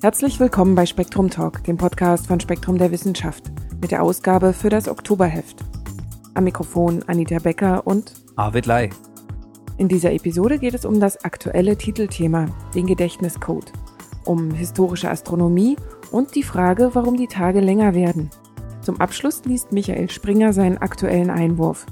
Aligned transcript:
Herzlich 0.00 0.38
willkommen 0.38 0.76
bei 0.76 0.86
Spektrum 0.86 1.28
Talk, 1.28 1.64
dem 1.64 1.76
Podcast 1.76 2.28
von 2.28 2.38
Spektrum 2.38 2.78
der 2.78 2.92
Wissenschaft, 2.92 3.50
mit 3.80 3.90
der 3.90 4.04
Ausgabe 4.04 4.52
für 4.52 4.68
das 4.68 4.86
Oktoberheft. 4.86 5.56
Am 6.34 6.44
Mikrofon 6.44 7.02
Anita 7.08 7.40
Becker 7.40 7.84
und 7.84 8.12
Arvid 8.36 8.66
Lai. 8.66 8.90
In 9.76 9.88
dieser 9.88 10.12
Episode 10.12 10.60
geht 10.60 10.74
es 10.74 10.84
um 10.84 11.00
das 11.00 11.24
aktuelle 11.24 11.76
Titelthema, 11.76 12.46
den 12.76 12.86
Gedächtniscode, 12.86 13.72
um 14.24 14.52
historische 14.52 15.10
Astronomie 15.10 15.74
und 16.12 16.36
die 16.36 16.44
Frage, 16.44 16.90
warum 16.92 17.16
die 17.16 17.26
Tage 17.26 17.58
länger 17.58 17.92
werden. 17.92 18.30
Zum 18.82 19.00
Abschluss 19.00 19.44
liest 19.46 19.72
Michael 19.72 20.10
Springer 20.10 20.52
seinen 20.52 20.78
aktuellen 20.78 21.30
Einwurf. 21.30 21.86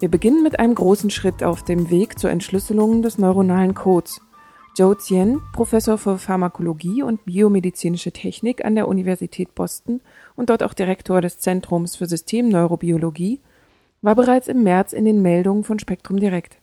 Wir 0.00 0.08
beginnen 0.08 0.42
mit 0.42 0.58
einem 0.58 0.74
großen 0.74 1.10
Schritt 1.10 1.44
auf 1.44 1.62
dem 1.62 1.88
Weg 1.88 2.18
zur 2.18 2.30
Entschlüsselung 2.30 3.02
des 3.02 3.16
neuronalen 3.16 3.74
Codes. 3.74 4.20
Zhou 4.78 4.94
Tien, 4.94 5.42
Professor 5.52 5.98
für 5.98 6.18
Pharmakologie 6.18 7.02
und 7.02 7.24
biomedizinische 7.24 8.12
Technik 8.12 8.64
an 8.64 8.76
der 8.76 8.86
Universität 8.86 9.52
Boston 9.56 10.00
und 10.36 10.50
dort 10.50 10.62
auch 10.62 10.72
Direktor 10.72 11.20
des 11.20 11.40
Zentrums 11.40 11.96
für 11.96 12.06
Systemneurobiologie, 12.06 13.40
war 14.02 14.14
bereits 14.14 14.46
im 14.46 14.62
März 14.62 14.92
in 14.92 15.04
den 15.04 15.20
Meldungen 15.20 15.64
von 15.64 15.80
Spektrum 15.80 16.20
Direkt. 16.20 16.58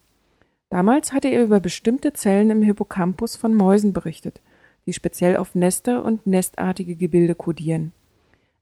Damals 0.70 1.12
hatte 1.12 1.28
er 1.28 1.44
über 1.44 1.60
bestimmte 1.60 2.14
Zellen 2.14 2.48
im 2.48 2.62
Hippocampus 2.62 3.36
von 3.36 3.52
Mäusen 3.52 3.92
berichtet, 3.92 4.40
die 4.86 4.94
speziell 4.94 5.36
auf 5.36 5.54
Nester 5.54 6.02
und 6.02 6.26
nestartige 6.26 6.96
Gebilde 6.96 7.34
kodieren. 7.34 7.92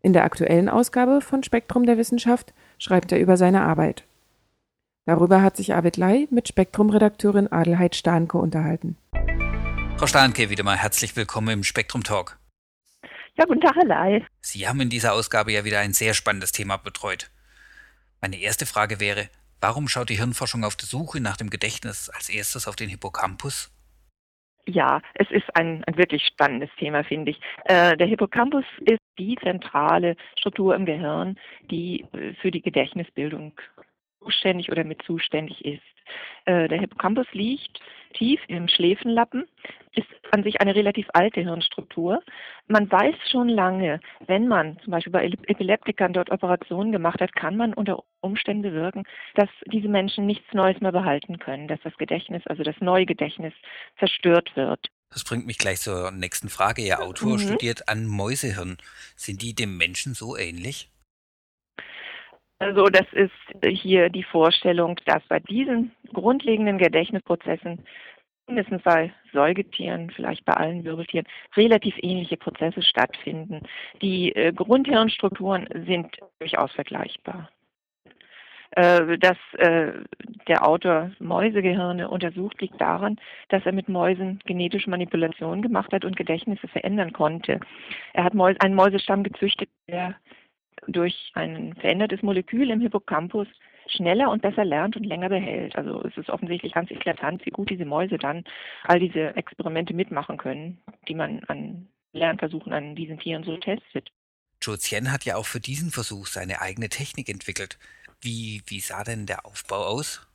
In 0.02 0.12
der 0.12 0.24
aktuellen 0.24 0.68
Ausgabe 0.68 1.20
von 1.20 1.44
Spektrum 1.44 1.86
der 1.86 1.96
Wissenschaft 1.96 2.52
schreibt 2.78 3.12
er 3.12 3.20
über 3.20 3.36
seine 3.36 3.62
Arbeit. 3.62 4.02
Darüber 5.06 5.42
hat 5.42 5.56
sich 5.56 5.74
Arvid 5.74 5.96
Lai 5.96 6.26
mit 6.30 6.48
Spektrum-Redakteurin 6.48 7.52
Adelheid 7.52 7.94
Stahnke 7.94 8.38
unterhalten. 8.38 8.96
Frau 10.04 10.08
Stahnke, 10.08 10.50
wieder 10.50 10.64
mal 10.64 10.76
herzlich 10.76 11.16
willkommen 11.16 11.48
im 11.48 11.64
Spektrum 11.64 12.04
Talk. 12.04 12.38
Ja, 13.38 13.46
guten 13.46 13.62
Tag, 13.62 13.74
Herr 13.74 13.86
Lai. 13.86 14.26
Sie 14.42 14.68
haben 14.68 14.82
in 14.82 14.90
dieser 14.90 15.14
Ausgabe 15.14 15.50
ja 15.50 15.64
wieder 15.64 15.78
ein 15.78 15.94
sehr 15.94 16.12
spannendes 16.12 16.52
Thema 16.52 16.76
betreut. 16.76 17.30
Meine 18.20 18.36
erste 18.36 18.66
Frage 18.66 19.00
wäre, 19.00 19.30
warum 19.62 19.88
schaut 19.88 20.10
die 20.10 20.18
Hirnforschung 20.18 20.62
auf 20.62 20.76
der 20.76 20.84
Suche 20.84 21.22
nach 21.22 21.38
dem 21.38 21.48
Gedächtnis 21.48 22.10
als 22.10 22.28
erstes 22.28 22.68
auf 22.68 22.76
den 22.76 22.90
Hippocampus? 22.90 23.72
Ja, 24.66 25.00
es 25.14 25.30
ist 25.30 25.46
ein, 25.56 25.82
ein 25.84 25.96
wirklich 25.96 26.22
spannendes 26.26 26.68
Thema, 26.78 27.02
finde 27.04 27.30
ich. 27.30 27.40
Äh, 27.64 27.96
der 27.96 28.06
Hippocampus 28.06 28.66
ist 28.80 29.00
die 29.18 29.38
zentrale 29.42 30.16
Struktur 30.38 30.74
im 30.74 30.84
Gehirn, 30.84 31.38
die 31.70 32.02
äh, 32.12 32.34
für 32.42 32.50
die 32.50 32.60
Gedächtnisbildung 32.60 33.54
zuständig 34.24 34.70
oder 34.70 34.84
mit 34.84 35.02
zuständig 35.02 35.64
ist. 35.64 35.82
Äh, 36.46 36.68
der 36.68 36.80
Hippocampus 36.80 37.26
liegt 37.32 37.80
tief 38.14 38.40
im 38.48 38.68
Schläfenlappen, 38.68 39.44
ist 39.92 40.06
an 40.30 40.42
sich 40.42 40.60
eine 40.60 40.74
relativ 40.74 41.06
alte 41.12 41.40
Hirnstruktur. 41.40 42.22
Man 42.68 42.90
weiß 42.90 43.14
schon 43.30 43.48
lange, 43.48 44.00
wenn 44.26 44.48
man 44.48 44.78
zum 44.80 44.92
Beispiel 44.92 45.12
bei 45.12 45.26
Epileptikern 45.26 46.12
dort 46.12 46.30
Operationen 46.30 46.92
gemacht 46.92 47.20
hat, 47.20 47.34
kann 47.34 47.56
man 47.56 47.74
unter 47.74 48.02
Umständen 48.20 48.62
bewirken, 48.62 49.04
dass 49.34 49.48
diese 49.66 49.88
Menschen 49.88 50.26
nichts 50.26 50.46
Neues 50.52 50.80
mehr 50.80 50.92
behalten 50.92 51.38
können, 51.38 51.68
dass 51.68 51.80
das 51.82 51.96
Gedächtnis, 51.96 52.46
also 52.46 52.62
das 52.62 52.76
neue 52.80 53.06
Gedächtnis, 53.06 53.52
zerstört 53.98 54.54
wird. 54.54 54.88
Das 55.10 55.22
bringt 55.22 55.46
mich 55.46 55.58
gleich 55.58 55.80
zur 55.80 56.10
nächsten 56.10 56.48
Frage. 56.48 56.82
Ihr 56.82 57.00
Autor 57.00 57.34
mhm. 57.34 57.38
studiert 57.38 57.88
an 57.88 58.06
Mäusehirn. 58.06 58.78
Sind 59.14 59.42
die 59.42 59.54
dem 59.54 59.76
Menschen 59.76 60.14
so 60.14 60.36
ähnlich? 60.36 60.88
Also 62.58 62.86
das 62.86 63.06
ist 63.12 63.32
hier 63.64 64.08
die 64.08 64.22
Vorstellung, 64.22 64.98
dass 65.06 65.22
bei 65.28 65.40
diesen 65.40 65.92
grundlegenden 66.12 66.78
Gedächtnisprozessen 66.78 67.84
mindestens 68.46 68.82
bei 68.82 69.12
Säugetieren, 69.32 70.10
vielleicht 70.10 70.44
bei 70.44 70.52
allen 70.52 70.84
Wirbeltieren, 70.84 71.26
relativ 71.56 71.94
ähnliche 72.02 72.36
Prozesse 72.36 72.82
stattfinden. 72.82 73.62
Die 74.02 74.34
äh, 74.34 74.52
Grundhirnstrukturen 74.52 75.66
sind 75.86 76.16
durchaus 76.38 76.70
vergleichbar. 76.72 77.50
Äh, 78.76 79.18
dass 79.18 79.36
äh, 79.58 79.92
der 80.48 80.66
Autor 80.66 81.12
Mäusegehirne 81.20 82.08
untersucht, 82.08 82.60
liegt 82.60 82.80
daran, 82.80 83.20
dass 83.48 83.64
er 83.64 83.72
mit 83.72 83.88
Mäusen 83.88 84.40
genetische 84.46 84.90
Manipulationen 84.90 85.62
gemacht 85.62 85.92
hat 85.92 86.04
und 86.04 86.16
Gedächtnisse 86.16 86.66
verändern 86.66 87.12
konnte. 87.12 87.60
Er 88.14 88.24
hat 88.24 88.34
Mäuse, 88.34 88.60
einen 88.60 88.74
Mäusestamm 88.74 89.22
gezüchtet, 89.22 89.68
der 89.88 90.16
durch 90.88 91.30
ein 91.34 91.74
verändertes 91.74 92.22
Molekül 92.22 92.70
im 92.70 92.80
Hippocampus 92.80 93.48
schneller 93.86 94.30
und 94.30 94.42
besser 94.42 94.64
lernt 94.64 94.96
und 94.96 95.04
länger 95.04 95.28
behält. 95.28 95.76
Also 95.76 96.02
es 96.04 96.16
ist 96.16 96.30
offensichtlich 96.30 96.72
ganz 96.72 96.90
eklatant, 96.90 97.44
wie 97.44 97.50
gut 97.50 97.70
diese 97.70 97.84
Mäuse 97.84 98.16
dann 98.18 98.44
all 98.84 98.98
diese 98.98 99.36
Experimente 99.36 99.94
mitmachen 99.94 100.38
können, 100.38 100.78
die 101.08 101.14
man 101.14 101.44
an 101.44 101.88
Lernversuchen 102.12 102.72
an 102.72 102.94
diesen 102.94 103.18
Tieren 103.18 103.44
so 103.44 103.56
testet. 103.56 104.10
Zhou 104.60 104.76
Qian 104.76 105.12
hat 105.12 105.24
ja 105.24 105.36
auch 105.36 105.46
für 105.46 105.60
diesen 105.60 105.90
Versuch 105.90 106.26
seine 106.26 106.60
eigene 106.60 106.88
Technik 106.88 107.28
entwickelt. 107.28 107.78
Wie, 108.20 108.62
wie 108.66 108.80
sah 108.80 109.04
denn 109.04 109.26
der 109.26 109.44
Aufbau 109.44 109.84
aus? 109.84 110.26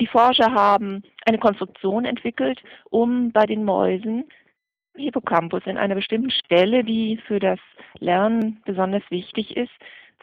Die 0.00 0.06
Forscher 0.06 0.52
haben 0.52 1.02
eine 1.26 1.38
Konstruktion 1.38 2.04
entwickelt, 2.04 2.62
um 2.90 3.32
bei 3.32 3.44
den 3.46 3.64
Mäusen 3.64 4.24
Hippocampus 4.96 5.62
in 5.66 5.76
einer 5.76 5.94
bestimmten 5.94 6.30
Stelle, 6.30 6.84
die 6.84 7.18
für 7.26 7.38
das 7.38 7.58
Lernen 8.00 8.60
besonders 8.64 9.02
wichtig 9.10 9.56
ist, 9.56 9.72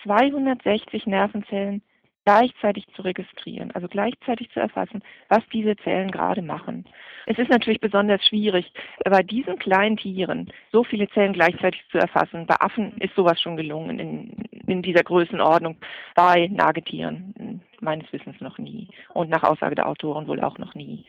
260 0.03 1.05
Nervenzellen 1.07 1.81
gleichzeitig 2.25 2.85
zu 2.93 3.03
registrieren, 3.03 3.71
also 3.71 3.87
gleichzeitig 3.87 4.49
zu 4.51 4.59
erfassen, 4.59 5.01
was 5.29 5.41
diese 5.53 5.77
Zellen 5.77 6.11
gerade 6.11 6.41
machen. 6.41 6.83
Es 7.25 7.39
ist 7.39 7.49
natürlich 7.49 7.79
besonders 7.79 8.21
schwierig, 8.25 8.69
bei 9.05 9.23
diesen 9.23 9.57
kleinen 9.57 9.95
Tieren 9.95 10.51
so 10.73 10.83
viele 10.83 11.07
Zellen 11.11 11.31
gleichzeitig 11.31 11.81
zu 11.89 11.97
erfassen. 11.97 12.45
Bei 12.45 12.59
Affen 12.59 12.97
ist 12.97 13.15
sowas 13.15 13.41
schon 13.41 13.55
gelungen 13.55 13.99
in, 13.99 14.31
in 14.67 14.81
dieser 14.81 15.03
Größenordnung, 15.03 15.77
bei 16.15 16.49
Nagetieren 16.51 17.61
meines 17.79 18.11
Wissens 18.11 18.41
noch 18.41 18.57
nie 18.57 18.89
und 19.13 19.29
nach 19.29 19.43
Aussage 19.43 19.75
der 19.75 19.87
Autoren 19.87 20.27
wohl 20.27 20.41
auch 20.41 20.57
noch 20.57 20.75
nie 20.75 21.05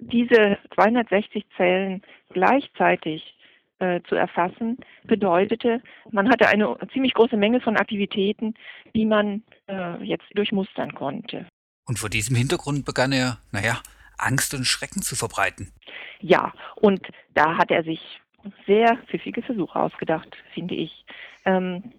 diese 0.00 0.58
260 0.74 1.44
Zellen 1.56 2.02
gleichzeitig 2.32 3.34
äh, 3.80 4.00
zu 4.08 4.14
erfassen, 4.14 4.78
bedeutete, 5.04 5.82
man 6.10 6.28
hatte 6.28 6.48
eine 6.48 6.76
ziemlich 6.92 7.14
große 7.14 7.36
Menge 7.36 7.60
von 7.60 7.76
Aktivitäten, 7.76 8.54
die 8.94 9.06
man 9.06 9.42
äh, 9.68 10.02
jetzt 10.04 10.26
durchmustern 10.34 10.94
konnte. 10.94 11.46
Und 11.86 11.98
vor 11.98 12.08
diesem 12.10 12.36
Hintergrund 12.36 12.84
begann 12.84 13.12
er, 13.12 13.38
naja, 13.52 13.80
Angst 14.18 14.54
und 14.54 14.64
Schrecken 14.64 15.02
zu 15.02 15.16
verbreiten. 15.16 15.72
Ja, 16.20 16.52
und 16.76 17.06
da 17.34 17.56
hat 17.56 17.70
er 17.70 17.82
sich 17.82 18.20
sehr 18.66 18.96
pfiffige 19.08 19.42
Versuche 19.42 19.78
ausgedacht, 19.78 20.36
finde 20.54 20.74
ich. 20.74 21.04
Ähm, 21.44 21.92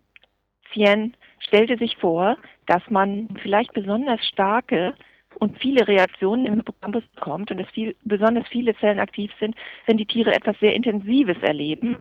Cien 0.71 1.15
stellte 1.39 1.77
sich 1.77 1.97
vor, 1.97 2.37
dass 2.67 2.83
man 2.89 3.27
vielleicht 3.41 3.73
besonders 3.73 4.25
starke 4.25 4.93
und 5.35 5.57
viele 5.59 5.87
Reaktionen 5.87 6.45
im 6.45 6.55
Hippocampus 6.55 7.03
bekommt 7.15 7.51
und 7.51 7.57
dass 7.57 7.69
viel, 7.69 7.95
besonders 8.03 8.47
viele 8.47 8.75
Zellen 8.77 8.99
aktiv 8.99 9.31
sind, 9.39 9.55
wenn 9.85 9.97
die 9.97 10.05
Tiere 10.05 10.33
etwas 10.33 10.57
sehr 10.59 10.73
Intensives 10.73 11.37
erleben. 11.41 11.97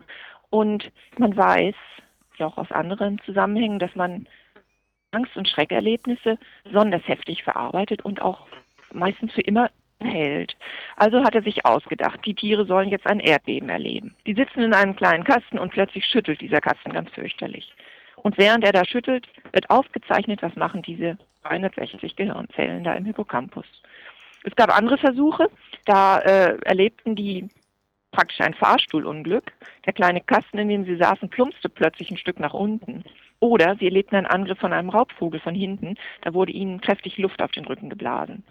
Und 0.49 0.91
man 1.17 1.35
weiß, 1.35 1.75
ja 2.41 2.47
auch 2.47 2.57
aus 2.57 2.71
anderen 2.71 3.19
Zusammenhängen, 3.25 3.79
dass 3.79 3.95
man 3.95 4.27
Angst- 5.11 5.37
und 5.37 5.47
Schreckerlebnisse 5.47 6.37
besonders 6.63 7.07
heftig 7.07 7.43
verarbeitet 7.43 8.03
und 8.03 8.21
auch 8.21 8.47
meistens 8.91 9.31
für 9.33 9.41
immer 9.41 9.69
hält. 10.01 10.57
Also 10.97 11.23
hat 11.23 11.35
er 11.35 11.43
sich 11.43 11.65
ausgedacht, 11.65 12.19
die 12.25 12.33
Tiere 12.33 12.65
sollen 12.65 12.89
jetzt 12.89 13.05
ein 13.05 13.19
Erdbeben 13.19 13.69
erleben. 13.69 14.15
Die 14.25 14.33
sitzen 14.33 14.61
in 14.61 14.73
einem 14.73 14.95
kleinen 14.95 15.23
Kasten 15.23 15.59
und 15.59 15.71
plötzlich 15.71 16.05
schüttelt 16.05 16.41
dieser 16.41 16.59
Kasten 16.59 16.91
ganz 16.91 17.09
fürchterlich. 17.11 17.73
Und 18.15 18.37
während 18.37 18.63
er 18.63 18.71
da 18.71 18.85
schüttelt, 18.85 19.27
wird 19.51 19.69
aufgezeichnet, 19.69 20.41
was 20.41 20.55
machen 20.55 20.81
diese 20.81 21.17
360 21.43 22.15
Gehirnzellen 22.15 22.83
da 22.83 22.93
im 22.93 23.05
Hippocampus. 23.05 23.65
Es 24.43 24.55
gab 24.55 24.75
andere 24.75 24.97
Versuche, 24.97 25.49
da 25.85 26.19
äh, 26.19 26.57
erlebten 26.63 27.15
die 27.15 27.49
praktisch 28.11 28.41
ein 28.41 28.53
Fahrstuhlunglück. 28.53 29.51
Der 29.85 29.93
kleine 29.93 30.21
Kasten, 30.21 30.57
in 30.57 30.69
dem 30.69 30.85
sie 30.85 30.97
saßen, 30.97 31.29
plumpste 31.29 31.69
plötzlich 31.69 32.11
ein 32.11 32.17
Stück 32.17 32.39
nach 32.39 32.53
unten. 32.53 33.03
Oder 33.39 33.75
sie 33.77 33.85
erlebten 33.85 34.15
einen 34.15 34.27
Angriff 34.27 34.59
von 34.59 34.73
einem 34.73 34.89
Raubvogel 34.89 35.39
von 35.39 35.55
hinten. 35.55 35.95
Da 36.21 36.33
wurde 36.33 36.51
ihnen 36.51 36.81
kräftig 36.81 37.17
Luft 37.17 37.41
auf 37.41 37.51
den 37.51 37.65
Rücken 37.65 37.89
geblasen. 37.89 38.43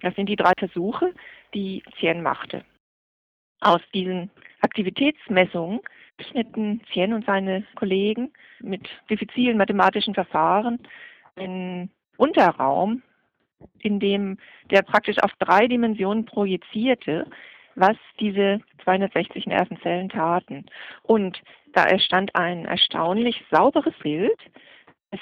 Das 0.00 0.14
sind 0.16 0.28
die 0.28 0.36
drei 0.36 0.52
Versuche, 0.58 1.14
die 1.54 1.82
Cien 1.98 2.22
machte. 2.22 2.64
Aus 3.60 3.80
diesen 3.94 4.30
Aktivitätsmessungen 4.60 5.80
rechneten 6.20 6.82
Cien 6.92 7.14
und 7.14 7.24
seine 7.24 7.64
Kollegen 7.76 8.32
mit 8.60 8.86
diffizilen 9.08 9.56
mathematischen 9.56 10.14
Verfahren 10.14 10.78
einen 11.36 11.90
Unterraum, 12.16 13.02
in 13.80 14.00
dem 14.00 14.38
der 14.70 14.82
praktisch 14.82 15.18
auf 15.22 15.32
drei 15.38 15.66
Dimensionen 15.66 16.24
projizierte, 16.24 17.26
was 17.76 17.96
diese 18.20 18.60
260 18.84 19.46
Nervenzellen 19.46 20.08
taten. 20.08 20.66
Und 21.02 21.42
da 21.72 21.86
entstand 21.86 22.34
ein 22.34 22.66
erstaunlich 22.66 23.44
sauberes 23.50 23.94
Bild. 24.02 24.38
Es 25.10 25.20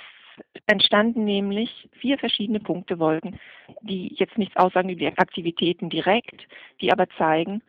entstanden 0.66 1.24
nämlich 1.24 1.88
vier 1.92 2.18
verschiedene 2.18 2.60
Punktewolken, 2.60 3.38
die 3.80 4.14
jetzt 4.16 4.36
nichts 4.36 4.56
aussagen 4.56 4.90
über 4.90 5.10
die 5.10 5.18
Aktivitäten 5.18 5.88
direkt, 5.88 6.46
die 6.80 6.92
aber 6.92 7.08
zeigen, 7.16 7.62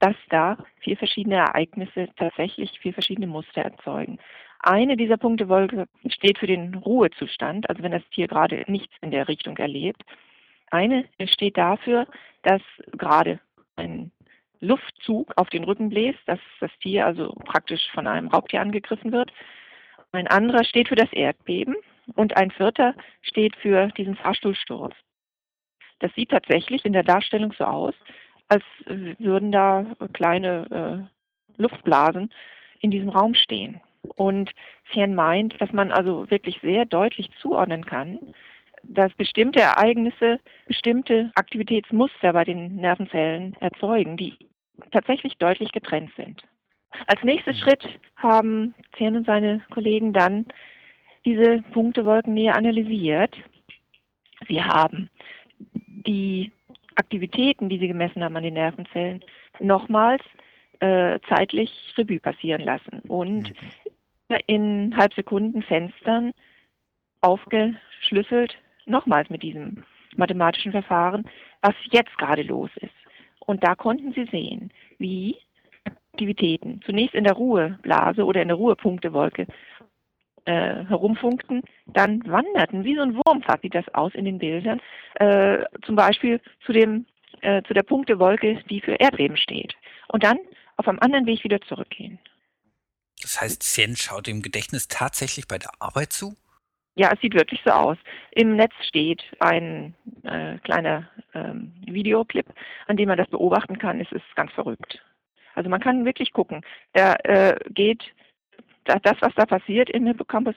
dass 0.00 0.16
da 0.28 0.58
vier 0.80 0.96
verschiedene 0.96 1.36
Ereignisse 1.36 2.08
tatsächlich 2.16 2.78
vier 2.80 2.92
verschiedene 2.92 3.26
Muster 3.26 3.62
erzeugen. 3.62 4.18
Eine 4.66 4.96
dieser 4.96 5.18
Punktewolke 5.18 5.86
steht 6.08 6.38
für 6.38 6.46
den 6.46 6.74
Ruhezustand, 6.74 7.68
also 7.68 7.82
wenn 7.82 7.92
das 7.92 8.08
Tier 8.08 8.28
gerade 8.28 8.64
nichts 8.66 8.94
in 9.02 9.10
der 9.10 9.28
Richtung 9.28 9.58
erlebt. 9.58 10.02
Eine 10.70 11.04
steht 11.26 11.58
dafür, 11.58 12.06
dass 12.44 12.62
gerade 12.92 13.40
ein 13.76 14.10
Luftzug 14.60 15.34
auf 15.36 15.50
den 15.50 15.64
Rücken 15.64 15.90
bläst, 15.90 16.20
dass 16.24 16.38
das 16.60 16.70
Tier 16.80 17.04
also 17.04 17.34
praktisch 17.44 17.82
von 17.92 18.06
einem 18.06 18.28
Raubtier 18.28 18.62
angegriffen 18.62 19.12
wird. 19.12 19.30
Ein 20.12 20.28
anderer 20.28 20.64
steht 20.64 20.88
für 20.88 20.94
das 20.94 21.12
Erdbeben 21.12 21.76
und 22.14 22.34
ein 22.38 22.50
vierter 22.50 22.94
steht 23.20 23.54
für 23.56 23.88
diesen 23.88 24.16
Fahrstuhlsturz. 24.16 24.94
Das 25.98 26.10
sieht 26.14 26.30
tatsächlich 26.30 26.86
in 26.86 26.94
der 26.94 27.04
Darstellung 27.04 27.52
so 27.52 27.64
aus, 27.64 27.94
als 28.48 28.64
würden 28.86 29.52
da 29.52 29.84
kleine 30.14 31.10
äh, 31.58 31.60
Luftblasen 31.60 32.32
in 32.80 32.90
diesem 32.90 33.10
Raum 33.10 33.34
stehen. 33.34 33.82
Und 34.16 34.50
Cien 34.92 35.14
meint, 35.14 35.60
dass 35.60 35.72
man 35.72 35.90
also 35.90 36.30
wirklich 36.30 36.58
sehr 36.62 36.84
deutlich 36.84 37.30
zuordnen 37.40 37.84
kann, 37.84 38.18
dass 38.82 39.12
bestimmte 39.14 39.60
Ereignisse 39.60 40.40
bestimmte 40.66 41.30
Aktivitätsmuster 41.34 42.32
bei 42.32 42.44
den 42.44 42.76
Nervenzellen 42.76 43.56
erzeugen, 43.60 44.16
die 44.16 44.36
tatsächlich 44.90 45.36
deutlich 45.38 45.72
getrennt 45.72 46.10
sind. 46.16 46.42
Als 47.06 47.22
nächster 47.22 47.52
mhm. 47.52 47.56
Schritt 47.56 47.88
haben 48.16 48.74
Cern 48.96 49.16
und 49.16 49.26
seine 49.26 49.62
Kollegen 49.70 50.12
dann 50.12 50.46
diese 51.24 51.62
Punktewolken 51.72 52.34
näher 52.34 52.56
analysiert. 52.56 53.34
Sie 54.48 54.62
haben 54.62 55.08
die 55.86 56.52
Aktivitäten, 56.96 57.68
die 57.68 57.78
sie 57.78 57.88
gemessen 57.88 58.22
haben 58.22 58.36
an 58.36 58.42
den 58.42 58.54
Nervenzellen, 58.54 59.24
nochmals 59.58 60.22
äh, 60.80 61.18
zeitlich 61.28 61.70
Revue 61.96 62.20
passieren 62.20 62.62
lassen 62.62 63.00
und 63.08 63.50
mhm. 63.50 63.54
In 64.46 64.96
Halbsekundenfenstern 64.96 66.32
aufgeschlüsselt, 67.20 68.56
nochmals 68.86 69.30
mit 69.30 69.42
diesem 69.42 69.84
mathematischen 70.16 70.72
Verfahren, 70.72 71.24
was 71.62 71.74
jetzt 71.90 72.16
gerade 72.18 72.42
los 72.42 72.70
ist. 72.76 72.94
Und 73.40 73.64
da 73.64 73.74
konnten 73.74 74.12
sie 74.12 74.26
sehen, 74.30 74.70
wie 74.98 75.36
Aktivitäten 76.12 76.80
zunächst 76.84 77.14
in 77.14 77.24
der 77.24 77.34
Ruheblase 77.34 78.24
oder 78.24 78.40
in 78.40 78.48
der 78.48 78.56
Ruhepunktewolke 78.56 79.46
äh, 80.44 80.84
herumfunkten, 80.84 81.62
dann 81.86 82.22
wanderten, 82.26 82.84
wie 82.84 82.96
so 82.96 83.02
ein 83.02 83.16
Wurmfahrt 83.16 83.62
sieht 83.62 83.74
das 83.74 83.88
aus 83.94 84.14
in 84.14 84.24
den 84.24 84.38
Bildern, 84.38 84.80
äh, 85.14 85.64
zum 85.82 85.96
Beispiel 85.96 86.40
zu, 86.64 86.72
dem, 86.72 87.06
äh, 87.40 87.62
zu 87.62 87.74
der 87.74 87.82
Punktewolke, 87.82 88.62
die 88.70 88.80
für 88.80 88.94
Erdbeben 88.94 89.36
steht. 89.36 89.74
Und 90.08 90.22
dann 90.22 90.38
auf 90.76 90.86
einem 90.86 90.98
anderen 91.00 91.26
Weg 91.26 91.44
wieder 91.44 91.60
zurückgehen. 91.62 92.18
Das 93.22 93.40
heißt, 93.40 93.62
Sien 93.62 93.96
schaut 93.96 94.28
im 94.28 94.42
Gedächtnis 94.42 94.88
tatsächlich 94.88 95.48
bei 95.48 95.58
der 95.58 95.70
Arbeit 95.78 96.12
zu? 96.12 96.36
Ja, 96.96 97.10
es 97.12 97.20
sieht 97.20 97.34
wirklich 97.34 97.60
so 97.64 97.72
aus. 97.72 97.98
Im 98.30 98.54
Netz 98.54 98.72
steht 98.86 99.22
ein 99.40 99.94
äh, 100.22 100.58
kleiner 100.58 101.08
ähm, 101.34 101.72
Videoclip, 101.86 102.46
an 102.86 102.96
dem 102.96 103.08
man 103.08 103.18
das 103.18 103.28
beobachten 103.28 103.78
kann. 103.78 104.00
Es 104.00 104.12
ist 104.12 104.36
ganz 104.36 104.52
verrückt. 104.52 105.02
Also 105.54 105.70
man 105.70 105.80
kann 105.80 106.04
wirklich 106.04 106.32
gucken. 106.32 106.62
Da 106.92 107.14
äh, 107.24 107.56
geht 107.70 108.02
das, 108.84 109.16
was 109.20 109.34
da 109.34 109.46
passiert 109.46 109.90
im 109.90 110.06
Hippocampus, 110.06 110.54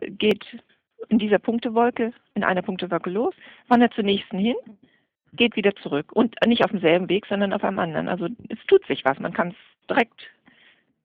geht 0.00 0.44
in 1.08 1.18
dieser 1.18 1.38
Punktewolke, 1.38 2.12
in 2.34 2.44
einer 2.44 2.62
Punktewolke 2.62 3.10
los, 3.10 3.34
wandert 3.68 3.94
zur 3.94 4.04
nächsten 4.04 4.38
hin, 4.38 4.56
geht 5.32 5.56
wieder 5.56 5.74
zurück. 5.76 6.12
Und 6.12 6.36
nicht 6.46 6.64
auf 6.64 6.70
demselben 6.70 7.08
Weg, 7.08 7.26
sondern 7.26 7.52
auf 7.52 7.64
einem 7.64 7.78
anderen. 7.78 8.08
Also 8.08 8.28
es 8.48 8.58
tut 8.68 8.86
sich 8.86 9.04
was. 9.04 9.18
Man 9.18 9.32
kann 9.32 9.48
es 9.48 9.86
direkt 9.88 10.30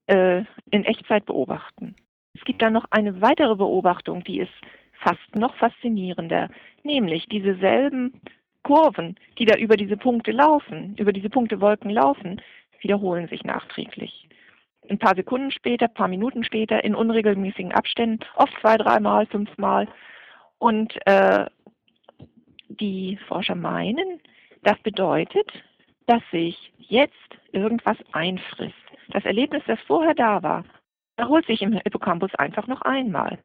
äh, 0.07 0.43
in 0.71 0.85
Echtzeit 0.85 1.25
beobachten. 1.25 1.95
Es 2.33 2.43
gibt 2.45 2.61
dann 2.61 2.73
noch 2.73 2.85
eine 2.89 3.21
weitere 3.21 3.55
Beobachtung, 3.55 4.23
die 4.23 4.39
ist 4.39 4.53
fast 4.93 5.35
noch 5.35 5.55
faszinierender, 5.55 6.49
nämlich 6.83 7.27
diese 7.27 7.55
selben 7.55 8.21
Kurven, 8.63 9.17
die 9.37 9.45
da 9.45 9.57
über 9.57 9.75
diese 9.75 9.97
Punkte 9.97 10.31
laufen, 10.31 10.95
über 10.97 11.11
diese 11.11 11.29
Punktewolken 11.29 11.91
laufen, 11.91 12.41
wiederholen 12.79 13.27
sich 13.27 13.43
nachträglich. 13.43 14.27
Ein 14.89 14.99
paar 14.99 15.15
Sekunden 15.15 15.51
später, 15.51 15.87
ein 15.87 15.93
paar 15.93 16.07
Minuten 16.07 16.43
später, 16.43 16.83
in 16.83 16.95
unregelmäßigen 16.95 17.71
Abständen, 17.71 18.19
oft 18.35 18.53
zwei, 18.59 18.77
dreimal, 18.77 19.25
fünfmal. 19.27 19.87
Und 20.57 20.95
äh, 21.05 21.45
die 22.67 23.17
Forscher 23.27 23.55
meinen, 23.55 24.19
das 24.63 24.77
bedeutet, 24.79 25.51
dass 26.07 26.21
sich 26.31 26.73
jetzt 26.77 27.13
irgendwas 27.51 27.97
einfrisst. 28.11 28.75
Das 29.09 29.25
Erlebnis, 29.25 29.63
das 29.67 29.79
vorher 29.81 30.13
da 30.13 30.43
war, 30.43 30.65
erholt 31.17 31.45
sich 31.45 31.61
im 31.61 31.73
Hippocampus 31.73 32.33
einfach 32.35 32.67
noch 32.67 32.81
einmal. 32.81 33.39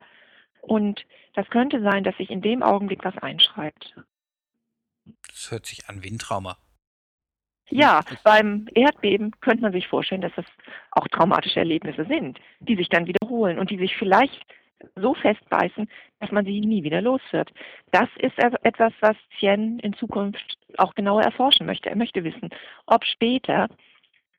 Und 0.61 1.05
das 1.35 1.49
könnte 1.51 1.83
sein, 1.83 2.05
dass 2.05 2.17
sich 2.17 2.31
in 2.31 2.43
dem 2.43 2.63
Augenblick 2.63 3.05
was 3.05 3.17
einschreibt. 3.19 3.95
Das 5.29 5.51
hört 5.51 5.67
sich 5.67 5.89
an 5.89 6.03
wie 6.03 6.11
ein 6.11 6.19
Trauma. 6.19 6.57
Ja, 7.71 8.01
beim 8.25 8.67
Erdbeben 8.75 9.33
könnte 9.41 9.63
man 9.63 9.73
sich 9.73 9.87
vorstellen, 9.89 10.23
dass 10.23 10.33
das 10.35 10.47
auch 10.91 11.07
traumatische 11.09 11.59
Erlebnisse 11.59 12.07
sind, 12.07 12.39
die 12.61 12.77
sich 12.77 12.89
dann 12.89 13.07
wiederholen 13.07 13.59
und 13.59 13.71
die 13.71 13.79
sich 13.79 13.97
vielleicht 13.97 14.43
so 14.97 15.15
festbeißen, 15.15 15.89
dass 16.21 16.31
man 16.31 16.45
sie 16.45 16.61
nie 16.61 16.83
wieder 16.83 17.03
los 17.03 17.21
wird. 17.31 17.53
Das 17.91 18.09
ist 18.19 18.39
etwas, 18.39 18.93
was 19.01 19.17
Tien 19.39 19.79
in 19.81 19.93
Zukunft 19.95 20.58
auch 20.77 20.95
genauer 20.95 21.23
erforschen 21.23 21.67
möchte. 21.67 21.89
Er 21.89 21.97
möchte 21.97 22.25
wissen, 22.25 22.51
ob 22.87 23.05
später 23.05 23.69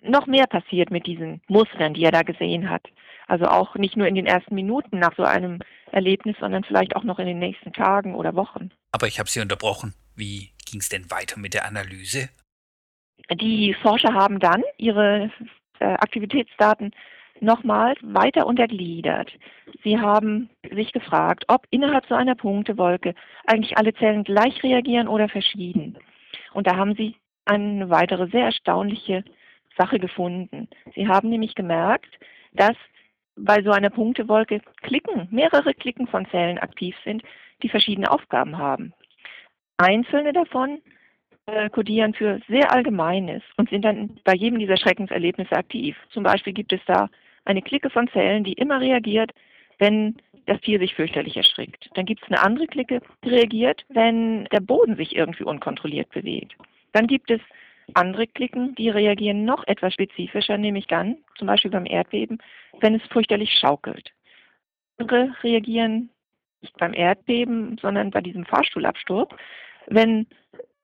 noch 0.01 0.27
mehr 0.27 0.47
passiert 0.47 0.91
mit 0.91 1.07
diesen 1.07 1.41
Mustern, 1.47 1.93
die 1.93 2.03
er 2.03 2.11
da 2.11 2.21
gesehen 2.21 2.69
hat. 2.69 2.83
Also 3.27 3.45
auch 3.45 3.75
nicht 3.75 3.97
nur 3.97 4.07
in 4.07 4.15
den 4.15 4.25
ersten 4.25 4.55
Minuten 4.55 4.99
nach 4.99 5.15
so 5.15 5.23
einem 5.23 5.59
Erlebnis, 5.91 6.35
sondern 6.39 6.63
vielleicht 6.63 6.95
auch 6.95 7.03
noch 7.03 7.19
in 7.19 7.27
den 7.27 7.39
nächsten 7.39 7.73
Tagen 7.73 8.15
oder 8.15 8.35
Wochen. 8.35 8.71
Aber 8.91 9.07
ich 9.07 9.19
habe 9.19 9.29
Sie 9.29 9.39
unterbrochen. 9.39 9.93
Wie 10.15 10.51
ging 10.65 10.79
es 10.79 10.89
denn 10.89 11.09
weiter 11.11 11.39
mit 11.39 11.53
der 11.53 11.65
Analyse? 11.65 12.29
Die 13.31 13.75
Forscher 13.81 14.13
haben 14.13 14.39
dann 14.39 14.63
ihre 14.77 15.31
äh, 15.79 15.85
Aktivitätsdaten 15.85 16.91
nochmals 17.41 17.99
weiter 18.01 18.47
untergliedert. 18.47 19.31
Sie 19.83 19.97
haben 19.97 20.49
sich 20.73 20.91
gefragt, 20.91 21.45
ob 21.47 21.65
innerhalb 21.69 22.05
so 22.07 22.15
einer 22.15 22.35
Punktewolke 22.35 23.13
eigentlich 23.45 23.77
alle 23.77 23.93
Zellen 23.93 24.23
gleich 24.23 24.61
reagieren 24.63 25.07
oder 25.07 25.29
verschieden. 25.29 25.97
Und 26.53 26.67
da 26.67 26.75
haben 26.75 26.95
sie 26.95 27.15
eine 27.45 27.89
weitere 27.89 28.27
sehr 28.27 28.45
erstaunliche 28.45 29.23
Sache 29.77 29.99
gefunden. 29.99 30.67
Sie 30.95 31.07
haben 31.07 31.29
nämlich 31.29 31.55
gemerkt, 31.55 32.19
dass 32.53 32.75
bei 33.35 33.61
so 33.63 33.71
einer 33.71 33.89
Punktewolke 33.89 34.61
Klicken, 34.81 35.27
mehrere 35.31 35.73
Klicken 35.73 36.07
von 36.07 36.27
Zellen 36.29 36.57
aktiv 36.59 36.95
sind, 37.03 37.23
die 37.63 37.69
verschiedene 37.69 38.11
Aufgaben 38.11 38.57
haben. 38.57 38.93
Einzelne 39.77 40.33
davon 40.33 40.81
äh, 41.45 41.69
kodieren 41.69 42.13
für 42.13 42.41
sehr 42.47 42.71
Allgemeines 42.71 43.41
und 43.57 43.69
sind 43.69 43.85
dann 43.85 44.19
bei 44.25 44.33
jedem 44.33 44.59
dieser 44.59 44.77
Schreckenserlebnisse 44.77 45.55
aktiv. 45.55 45.95
Zum 46.11 46.23
Beispiel 46.23 46.53
gibt 46.53 46.73
es 46.73 46.81
da 46.85 47.09
eine 47.45 47.61
Clique 47.61 47.89
von 47.89 48.07
Zellen, 48.09 48.43
die 48.43 48.53
immer 48.53 48.81
reagiert, 48.81 49.31
wenn 49.77 50.17
das 50.49 50.59
Tier 50.61 50.79
sich 50.79 50.95
fürchterlich 50.95 51.37
erschrickt. 51.37 51.89
Dann 51.93 52.05
gibt 52.05 52.23
es 52.23 52.27
eine 52.27 52.41
andere 52.41 52.65
Clique, 52.65 53.01
die 53.23 53.29
reagiert, 53.29 53.85
wenn 53.89 54.45
der 54.45 54.61
Boden 54.61 54.95
sich 54.95 55.15
irgendwie 55.15 55.43
unkontrolliert 55.43 56.09
bewegt. 56.09 56.55
Dann 56.91 57.05
gibt 57.07 57.29
es 57.29 57.39
andere 57.93 58.27
Klicken, 58.27 58.73
die 58.75 58.89
reagieren 58.89 59.45
noch 59.45 59.65
etwas 59.67 59.93
spezifischer, 59.93 60.57
nämlich 60.57 60.87
dann, 60.87 61.17
zum 61.37 61.47
Beispiel 61.47 61.71
beim 61.71 61.85
Erdbeben, 61.85 62.39
wenn 62.81 62.95
es 62.95 63.01
fürchterlich 63.11 63.51
schaukelt. 63.59 64.11
Andere 64.97 65.35
reagieren 65.43 66.09
nicht 66.61 66.75
beim 66.77 66.93
Erdbeben, 66.93 67.77
sondern 67.79 68.11
bei 68.11 68.21
diesem 68.21 68.45
Fahrstuhlabsturz, 68.45 69.31
wenn 69.87 70.27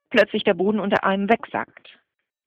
plötzlich 0.09 0.43
der 0.43 0.53
Boden 0.53 0.79
unter 0.79 1.03
einem 1.03 1.27
wegsackt. 1.29 1.99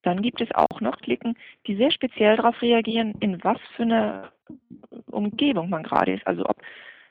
Dann 0.02 0.22
gibt 0.22 0.40
es 0.40 0.48
auch 0.54 0.80
noch 0.80 0.98
Klicken, 0.98 1.36
die 1.66 1.76
sehr 1.76 1.90
speziell 1.90 2.36
darauf 2.36 2.62
reagieren, 2.62 3.14
in 3.20 3.42
was 3.42 3.58
für 3.76 3.82
einer 3.82 4.32
Umgebung 5.10 5.68
man 5.68 5.82
gerade 5.82 6.12
ist. 6.12 6.26
Also 6.26 6.46
ob 6.46 6.56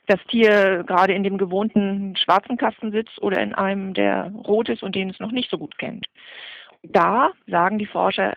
das 0.08 0.20
Tier 0.28 0.84
gerade 0.84 1.12
in 1.12 1.22
dem 1.22 1.38
gewohnten 1.38 2.16
schwarzen 2.16 2.56
Kasten 2.56 2.90
sitzt 2.90 3.20
oder 3.22 3.40
in 3.40 3.54
einem, 3.54 3.94
der 3.94 4.32
rot 4.32 4.68
ist 4.68 4.82
und 4.82 4.94
den 4.94 5.10
es 5.10 5.20
noch 5.20 5.32
nicht 5.32 5.50
so 5.50 5.58
gut 5.58 5.78
kennt. 5.78 6.06
Da, 6.82 7.32
sagen 7.46 7.78
die 7.78 7.86
Forscher, 7.86 8.34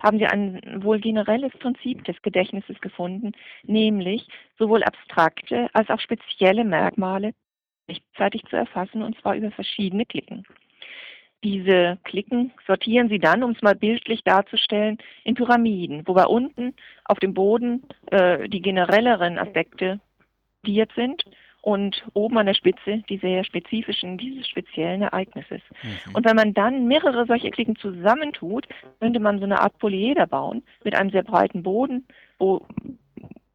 haben 0.00 0.18
sie 0.18 0.26
ein 0.26 0.82
wohl 0.82 1.00
generelles 1.00 1.52
Prinzip 1.58 2.04
des 2.04 2.20
Gedächtnisses 2.22 2.80
gefunden, 2.80 3.32
nämlich 3.64 4.26
sowohl 4.58 4.84
abstrakte 4.84 5.68
als 5.72 5.90
auch 5.90 6.00
spezielle 6.00 6.64
Merkmale 6.64 7.32
rechtzeitig 7.88 8.44
zu 8.44 8.56
erfassen, 8.56 9.02
und 9.02 9.20
zwar 9.20 9.34
über 9.34 9.50
verschiedene 9.50 10.06
Klicken. 10.06 10.44
Diese 11.44 11.98
Klicken 12.04 12.52
sortieren 12.68 13.08
sie 13.08 13.18
dann, 13.18 13.42
um 13.42 13.50
es 13.50 13.62
mal 13.62 13.74
bildlich 13.74 14.22
darzustellen, 14.22 14.98
in 15.24 15.34
Pyramiden, 15.34 16.06
wobei 16.06 16.26
unten 16.26 16.74
auf 17.04 17.18
dem 17.18 17.34
Boden 17.34 17.82
äh, 18.12 18.48
die 18.48 18.62
generelleren 18.62 19.38
Aspekte 19.38 20.00
diert 20.66 20.90
sind 20.94 21.24
und 21.62 22.04
oben 22.12 22.38
an 22.38 22.46
der 22.46 22.54
Spitze 22.54 23.02
die 23.08 23.18
sehr 23.18 23.44
spezifischen 23.44 24.18
dieses 24.18 24.48
speziellen 24.48 25.02
Ereignisses. 25.02 25.62
Mhm. 25.82 26.14
Und 26.14 26.26
wenn 26.26 26.36
man 26.36 26.54
dann 26.54 26.86
mehrere 26.86 27.24
solche 27.26 27.50
Klicken 27.50 27.76
zusammentut, 27.76 28.66
könnte 29.00 29.20
man 29.20 29.38
so 29.38 29.44
eine 29.44 29.60
Art 29.60 29.78
Polyeder 29.78 30.26
bauen 30.26 30.62
mit 30.84 30.94
einem 30.94 31.10
sehr 31.10 31.22
breiten 31.22 31.62
Boden, 31.62 32.06
wo 32.38 32.66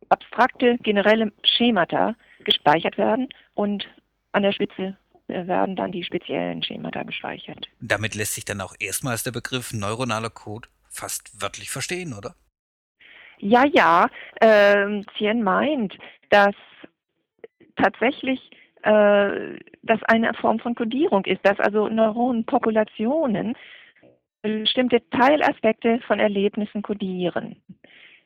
abstrakte 0.10 0.78
generelle 0.78 1.32
Schemata 1.44 2.16
gespeichert 2.46 2.98
werden 2.98 3.28
und 3.54 3.88
an 4.32 4.44
der 4.44 4.54
Spitze 4.54 4.96
werden 5.28 5.76
dann 5.76 5.92
die 5.92 6.06
speziellen 6.06 6.64
Schemata 6.64 7.04
gespeichert. 7.04 7.68
Damit 7.82 8.16
lässt 8.16 8.36
sich 8.36 8.46
dann 8.46 8.62
auch 8.62 8.74
erstmals 8.80 9.24
der 9.24 9.32
Begriff 9.32 9.74
neuronaler 9.74 10.30
Code 10.30 10.70
fast 10.90 11.42
wörtlich 11.42 11.70
verstehen, 11.70 12.14
oder? 12.14 12.36
Ja, 13.40 13.66
ja. 13.66 14.10
Äh, 14.40 15.04
Tien 15.18 15.44
meint, 15.44 15.98
dass 16.30 16.56
tatsächlich 17.78 18.52
äh, 18.84 19.60
das 19.84 20.04
eine 20.04 20.34
Form 20.36 20.60
von 20.60 20.76
Kodierung 20.76 21.26
ist, 21.26 21.40
dass 21.44 21.60
also 21.60 21.88
Neuronenpopulationen 21.88 23.56
bestimmte 24.42 25.02
Teilaspekte 25.10 26.00
von 26.08 26.20
Erlebnissen 26.20 26.82
kodieren, 26.82 27.62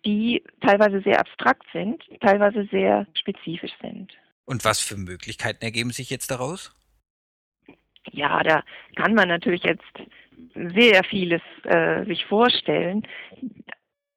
die 0.05 0.43
teilweise 0.62 1.01
sehr 1.01 1.20
abstrakt 1.20 1.65
sind, 1.72 2.03
teilweise 2.20 2.67
sehr 2.72 3.08
spezifisch 3.13 3.72
sind. 3.81 4.13
Und 4.46 4.65
was 4.65 4.81
für 4.81 4.98
Möglichkeiten 4.98 5.63
ergeben 5.63 5.91
sich 5.91 6.10
jetzt 6.10 6.31
daraus? 6.31 6.75
Ja, 8.12 8.41
da 8.43 8.63
kann 8.96 9.13
man 9.13 9.29
natürlich 9.29 9.63
jetzt 9.63 9.84
sehr 10.55 11.03
vieles 11.03 11.41
äh, 11.63 12.03
sich 12.05 12.25
vorstellen. 12.25 13.08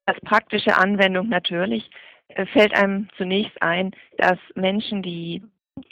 Als 0.07 0.19
praktische 0.21 0.77
Anwendung 0.77 1.29
natürlich 1.29 1.89
fällt 2.53 2.75
einem 2.75 3.09
zunächst 3.17 3.61
ein, 3.63 3.93
dass 4.19 4.39
Menschen, 4.55 5.03
die 5.03 5.43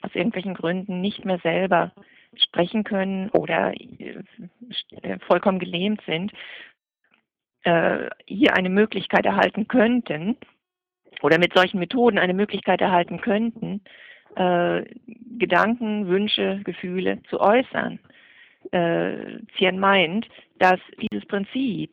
aus 0.02 0.14
irgendwelchen 0.14 0.54
Gründen 0.54 1.00
nicht 1.00 1.24
mehr 1.24 1.38
selber 1.38 1.92
sprechen 2.34 2.84
können 2.84 3.28
oder 3.30 3.72
äh, 3.74 5.18
vollkommen 5.26 5.58
gelähmt 5.58 6.02
sind, 6.06 6.32
äh, 7.64 8.08
hier 8.26 8.54
eine 8.54 8.70
Möglichkeit 8.70 9.26
erhalten 9.26 9.68
könnten 9.68 10.36
oder 11.20 11.38
mit 11.38 11.52
solchen 11.54 11.78
Methoden 11.78 12.18
eine 12.18 12.34
Möglichkeit 12.34 12.80
erhalten 12.80 13.20
könnten, 13.20 13.82
äh, 14.36 14.82
Gedanken, 15.38 16.08
Wünsche, 16.08 16.60
Gefühle 16.64 17.22
zu 17.28 17.40
äußern. 17.40 17.98
Zien 18.70 19.80
meint, 19.80 20.28
dass 20.60 20.78
dieses 20.96 21.26
Prinzip 21.26 21.92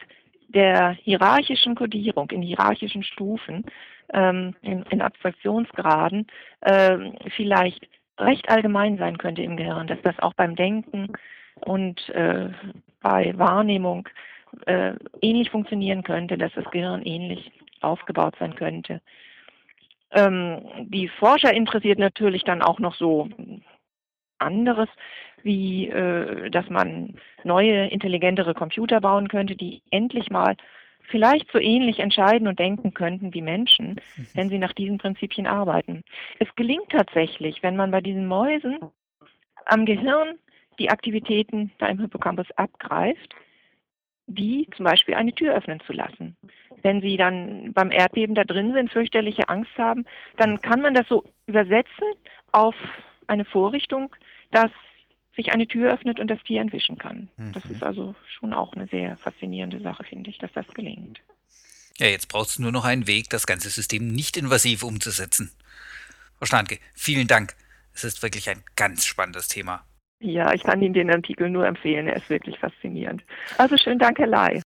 der 0.50 0.92
hierarchischen 0.92 1.74
Kodierung 1.74 2.30
in 2.30 2.44
hierarchischen 2.44 3.02
Stufen, 3.02 3.66
ähm, 4.14 4.56
in, 4.62 4.84
in, 4.84 5.02
Abstraktionsgraden, 5.02 6.28
äh, 6.62 6.98
vielleicht 7.36 7.88
recht 8.18 8.50
allgemein 8.50 8.98
sein 8.98 9.18
könnte 9.18 9.44
im 9.44 9.58
Gehirn, 9.58 9.88
dass 9.88 10.02
das 10.04 10.20
auch 10.20 10.34
beim 10.34 10.56
Denken 10.56 11.14
und 11.62 12.10
äh, 12.10 12.50
bei 13.02 13.38
Wahrnehmung 13.38 14.08
äh, 14.66 14.94
ähnlich 15.22 15.50
funktionieren 15.50 16.04
könnte, 16.04 16.38
dass 16.38 16.52
das 16.54 16.70
Gehirn 16.72 17.02
ähnlich 17.04 17.52
aufgebaut 17.82 18.36
sein 18.40 18.56
könnte. 18.56 19.02
Ähm, 20.12 20.62
die 20.88 21.08
Forscher 21.08 21.54
interessiert 21.54 22.00
natürlich 22.00 22.44
dann 22.44 22.62
auch 22.62 22.80
noch 22.80 22.96
so 22.96 23.30
anderes, 24.40 24.90
wie 25.44 25.90
äh, 25.90 26.50
dass 26.50 26.70
man 26.70 27.16
neue, 27.44 27.88
intelligentere 27.88 28.54
Computer 28.54 29.02
bauen 29.02 29.28
könnte, 29.28 29.56
die 29.56 29.82
endlich 29.92 30.30
mal 30.30 30.56
vielleicht 31.10 31.52
so 31.52 31.60
ähnlich 31.60 32.00
entscheiden 32.00 32.48
und 32.48 32.60
denken 32.60 32.94
könnten 32.94 33.34
wie 33.34 33.42
Menschen, 33.42 34.00
mhm. 34.16 34.28
wenn 34.34 34.50
sie 34.50 34.60
nach 34.60 34.74
diesen 34.74 34.98
Prinzipien 34.98 35.48
arbeiten. 35.48 36.04
Es 36.40 36.48
gelingt 36.56 36.90
tatsächlich, 36.90 37.62
wenn 37.64 37.76
man 37.76 37.92
bei 37.92 38.02
diesen 38.02 38.28
Mäusen 38.28 38.80
am 39.66 39.86
Gehirn 39.86 40.38
die 40.80 40.90
Aktivitäten 40.90 41.72
da 41.78 41.88
im 41.88 42.00
Hippocampus 42.00 42.50
abgreift, 42.56 43.36
die 44.28 44.68
zum 44.76 44.86
Beispiel 44.86 45.16
eine 45.16 45.34
Tür 45.34 45.56
öffnen 45.56 45.80
zu 45.82 45.94
lassen. 45.94 46.38
Wenn 46.84 47.02
sie 47.02 47.18
dann 47.18 47.74
beim 47.74 47.92
Erdbeben 47.92 48.36
da 48.36 48.44
drin 48.44 48.74
sind, 48.74 48.92
fürchterliche 48.92 49.50
Angst 49.50 49.76
haben, 49.78 50.06
dann 50.38 50.62
kann 50.62 50.82
man 50.82 50.94
das 50.94 51.08
so 51.08 51.24
übersetzen 51.48 52.08
auf 52.52 52.76
eine 53.28 53.46
Vorrichtung, 53.46 54.16
dass 54.52 54.72
sich 55.40 55.54
eine 55.54 55.68
Tür 55.68 55.94
öffnet 55.94 56.20
und 56.20 56.28
das 56.28 56.44
Tier 56.44 56.60
entwischen 56.60 56.98
kann. 56.98 57.30
Mhm. 57.38 57.54
Das 57.54 57.64
ist 57.66 57.82
also 57.82 58.14
schon 58.38 58.54
auch 58.54 58.74
eine 58.74 58.88
sehr 58.88 59.16
faszinierende 59.18 59.80
Sache, 59.80 60.04
finde 60.04 60.30
ich, 60.30 60.38
dass 60.38 60.52
das 60.54 60.68
gelingt. 60.68 61.22
Ja, 61.98 62.08
jetzt 62.08 62.28
braucht 62.28 62.50
es 62.50 62.60
nur 62.60 62.74
noch 62.74 62.84
einen 62.84 63.08
Weg, 63.08 63.30
das 63.30 63.48
ganze 63.48 63.70
System 63.70 64.08
nicht 64.08 64.36
invasiv 64.36 64.84
umzusetzen. 64.84 65.52
Frau 66.38 66.46
Schnanke, 66.46 66.80
vielen 66.94 67.28
Dank. 67.28 67.56
Es 67.94 68.04
ist 68.04 68.22
wirklich 68.22 68.50
ein 68.50 68.64
ganz 68.76 69.06
spannendes 69.06 69.48
Thema. 69.48 69.86
Ja, 70.20 70.54
ich 70.54 70.64
kann 70.64 70.82
Ihnen 70.82 70.94
den 70.94 71.10
Artikel 71.10 71.50
nur 71.50 71.66
empfehlen. 71.66 72.08
Er 72.08 72.18
ist 72.18 72.30
wirklich 72.30 72.60
faszinierend. 72.60 73.24
Also 73.58 73.78
schönen 73.78 74.00
Dank, 74.00 74.20
Herr 74.20 74.28
Lai. 74.28 74.62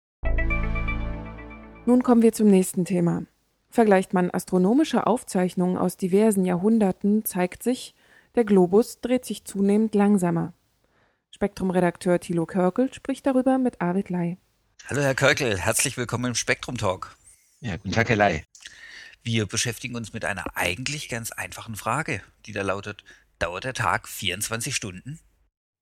Nun 1.85 2.03
kommen 2.03 2.21
wir 2.21 2.33
zum 2.33 2.47
nächsten 2.47 2.85
Thema. 2.85 3.23
Vergleicht 3.71 4.13
man 4.13 4.29
astronomische 4.31 5.07
Aufzeichnungen 5.07 5.77
aus 5.77 5.97
diversen 5.97 6.45
Jahrhunderten, 6.45 7.25
zeigt 7.25 7.63
sich, 7.63 7.95
der 8.35 8.43
Globus 8.43 9.01
dreht 9.01 9.25
sich 9.25 9.45
zunehmend 9.45 9.95
langsamer. 9.95 10.53
Spektrum-Redakteur 11.31 12.19
Thilo 12.19 12.45
Körkel 12.45 12.93
spricht 12.93 13.25
darüber 13.25 13.57
mit 13.57 13.81
Arvid 13.81 14.09
Lai. 14.09 14.37
Hallo 14.87 15.01
Herr 15.01 15.15
Körkel, 15.15 15.57
herzlich 15.57 15.95
willkommen 15.95 16.25
im 16.25 16.35
Spektrum 16.35 16.77
Talk. 16.77 17.15
Ja, 17.61 17.77
guten 17.77 17.91
Tag, 17.91 18.09
Herr 18.09 18.15
Lai. 18.15 18.43
Wir 19.23 19.45
beschäftigen 19.45 19.95
uns 19.95 20.11
mit 20.11 20.25
einer 20.25 20.45
eigentlich 20.55 21.07
ganz 21.07 21.31
einfachen 21.31 21.75
Frage, 21.75 22.21
die 22.45 22.51
da 22.51 22.61
lautet, 22.63 23.03
dauert 23.37 23.63
der 23.63 23.73
Tag 23.73 24.07
24 24.07 24.75
Stunden? 24.75 25.19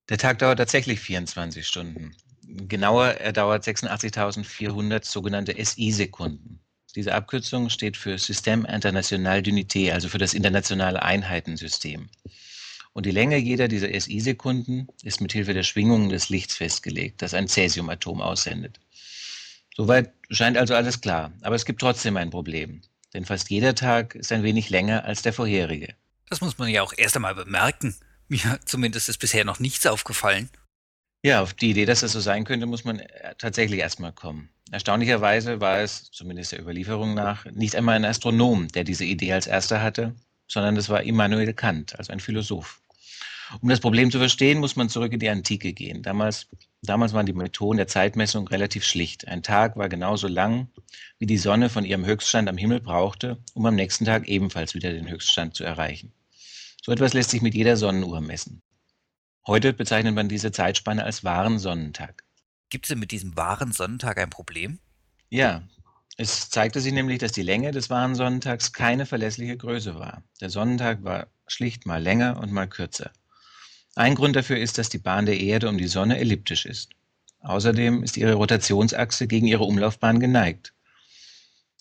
Der 0.08 0.18
Tag 0.18 0.38
dauert 0.38 0.58
tatsächlich 0.58 1.00
24 1.00 1.66
Stunden. 1.66 2.14
Genauer, 2.42 3.08
er 3.08 3.32
dauert 3.32 3.64
86.400 3.64 5.04
sogenannte 5.04 5.54
SI-Sekunden. 5.64 6.60
Diese 6.94 7.14
Abkürzung 7.14 7.70
steht 7.70 7.96
für 7.96 8.16
Système 8.16 8.66
International 8.66 9.38
d'Unité, 9.40 9.92
also 9.92 10.08
für 10.08 10.18
das 10.18 10.34
internationale 10.34 11.02
Einheitensystem. 11.02 12.08
Und 12.92 13.06
die 13.06 13.10
Länge 13.10 13.36
jeder 13.36 13.68
dieser 13.68 13.88
SI-Sekunden 13.88 14.88
ist 15.02 15.20
mit 15.20 15.32
Hilfe 15.32 15.54
der 15.54 15.62
Schwingungen 15.62 16.08
des 16.08 16.28
Lichts 16.28 16.56
festgelegt, 16.56 17.22
das 17.22 17.34
ein 17.34 17.48
Cäsiumatom 17.48 18.20
aussendet. 18.20 18.80
Soweit 19.76 20.12
scheint 20.30 20.58
also 20.58 20.74
alles 20.74 21.00
klar. 21.00 21.32
Aber 21.42 21.54
es 21.54 21.64
gibt 21.64 21.80
trotzdem 21.80 22.16
ein 22.16 22.30
Problem. 22.30 22.82
Denn 23.14 23.24
fast 23.24 23.48
jeder 23.48 23.74
Tag 23.74 24.16
ist 24.16 24.32
ein 24.32 24.42
wenig 24.42 24.70
länger 24.70 25.04
als 25.04 25.22
der 25.22 25.32
vorherige. 25.32 25.94
Das 26.28 26.40
muss 26.40 26.58
man 26.58 26.68
ja 26.68 26.82
auch 26.82 26.92
erst 26.96 27.16
einmal 27.16 27.34
bemerken. 27.34 27.94
Mir 28.28 28.58
zumindest 28.64 29.08
ist 29.08 29.18
bisher 29.18 29.44
noch 29.44 29.60
nichts 29.60 29.86
aufgefallen. 29.86 30.50
Ja, 31.22 31.42
auf 31.42 31.54
die 31.54 31.70
Idee, 31.70 31.86
dass 31.86 32.00
das 32.00 32.12
so 32.12 32.20
sein 32.20 32.44
könnte, 32.44 32.66
muss 32.66 32.84
man 32.84 33.00
äh, 33.00 33.34
tatsächlich 33.38 33.80
erstmal 33.80 34.12
kommen. 34.12 34.50
Erstaunlicherweise 34.70 35.60
war 35.60 35.80
es, 35.80 36.10
zumindest 36.10 36.52
der 36.52 36.60
Überlieferung 36.60 37.14
nach, 37.14 37.46
nicht 37.46 37.74
einmal 37.74 37.96
ein 37.96 38.04
Astronom, 38.04 38.68
der 38.68 38.84
diese 38.84 39.04
Idee 39.04 39.32
als 39.32 39.46
erster 39.46 39.82
hatte, 39.82 40.14
sondern 40.48 40.74
das 40.74 40.88
war 40.88 41.02
Immanuel 41.02 41.52
Kant, 41.52 41.98
also 41.98 42.12
ein 42.12 42.20
Philosoph. 42.20 42.80
Um 43.60 43.68
das 43.68 43.80
Problem 43.80 44.10
zu 44.10 44.18
verstehen, 44.18 44.58
muss 44.58 44.76
man 44.76 44.88
zurück 44.88 45.12
in 45.12 45.20
die 45.20 45.28
Antike 45.28 45.72
gehen. 45.72 46.02
Damals, 46.02 46.48
damals 46.82 47.12
waren 47.12 47.26
die 47.26 47.32
Methoden 47.32 47.78
der 47.78 47.86
Zeitmessung 47.86 48.46
relativ 48.48 48.84
schlicht. 48.84 49.26
Ein 49.26 49.42
Tag 49.42 49.76
war 49.76 49.88
genauso 49.88 50.28
lang, 50.28 50.68
wie 51.18 51.26
die 51.26 51.38
Sonne 51.38 51.70
von 51.70 51.84
ihrem 51.84 52.04
Höchststand 52.04 52.48
am 52.48 52.58
Himmel 52.58 52.80
brauchte, 52.80 53.38
um 53.54 53.64
am 53.64 53.74
nächsten 53.74 54.04
Tag 54.04 54.28
ebenfalls 54.28 54.74
wieder 54.74 54.92
den 54.92 55.08
Höchststand 55.08 55.54
zu 55.54 55.64
erreichen. 55.64 56.12
So 56.82 56.92
etwas 56.92 57.14
lässt 57.14 57.30
sich 57.30 57.42
mit 57.42 57.54
jeder 57.54 57.76
Sonnenuhr 57.76 58.20
messen. 58.20 58.62
Heute 59.46 59.72
bezeichnet 59.72 60.14
man 60.14 60.28
diese 60.28 60.52
Zeitspanne 60.52 61.04
als 61.04 61.24
wahren 61.24 61.58
Sonnentag. 61.58 62.24
Gibt 62.68 62.84
es 62.84 62.88
denn 62.90 62.98
mit 62.98 63.12
diesem 63.12 63.34
wahren 63.36 63.72
Sonnentag 63.72 64.18
ein 64.18 64.30
Problem? 64.30 64.78
Ja, 65.30 65.62
es 66.20 66.50
zeigte 66.50 66.80
sich 66.80 66.92
nämlich, 66.92 67.20
dass 67.20 67.30
die 67.30 67.42
Länge 67.42 67.70
des 67.70 67.90
wahren 67.90 68.16
Sonnentags 68.16 68.72
keine 68.72 69.06
verlässliche 69.06 69.56
Größe 69.56 69.94
war. 69.94 70.24
Der 70.40 70.50
Sonnentag 70.50 71.04
war 71.04 71.28
schlicht 71.46 71.86
mal 71.86 72.02
länger 72.02 72.40
und 72.40 72.50
mal 72.50 72.66
kürzer. 72.66 73.12
Ein 73.94 74.16
Grund 74.16 74.34
dafür 74.34 74.58
ist, 74.58 74.78
dass 74.78 74.88
die 74.88 74.98
Bahn 74.98 75.26
der 75.26 75.38
Erde 75.38 75.68
um 75.68 75.78
die 75.78 75.86
Sonne 75.86 76.18
elliptisch 76.18 76.66
ist. 76.66 76.90
Außerdem 77.40 78.02
ist 78.02 78.16
ihre 78.16 78.34
Rotationsachse 78.34 79.28
gegen 79.28 79.46
ihre 79.46 79.62
Umlaufbahn 79.62 80.18
geneigt. 80.18 80.74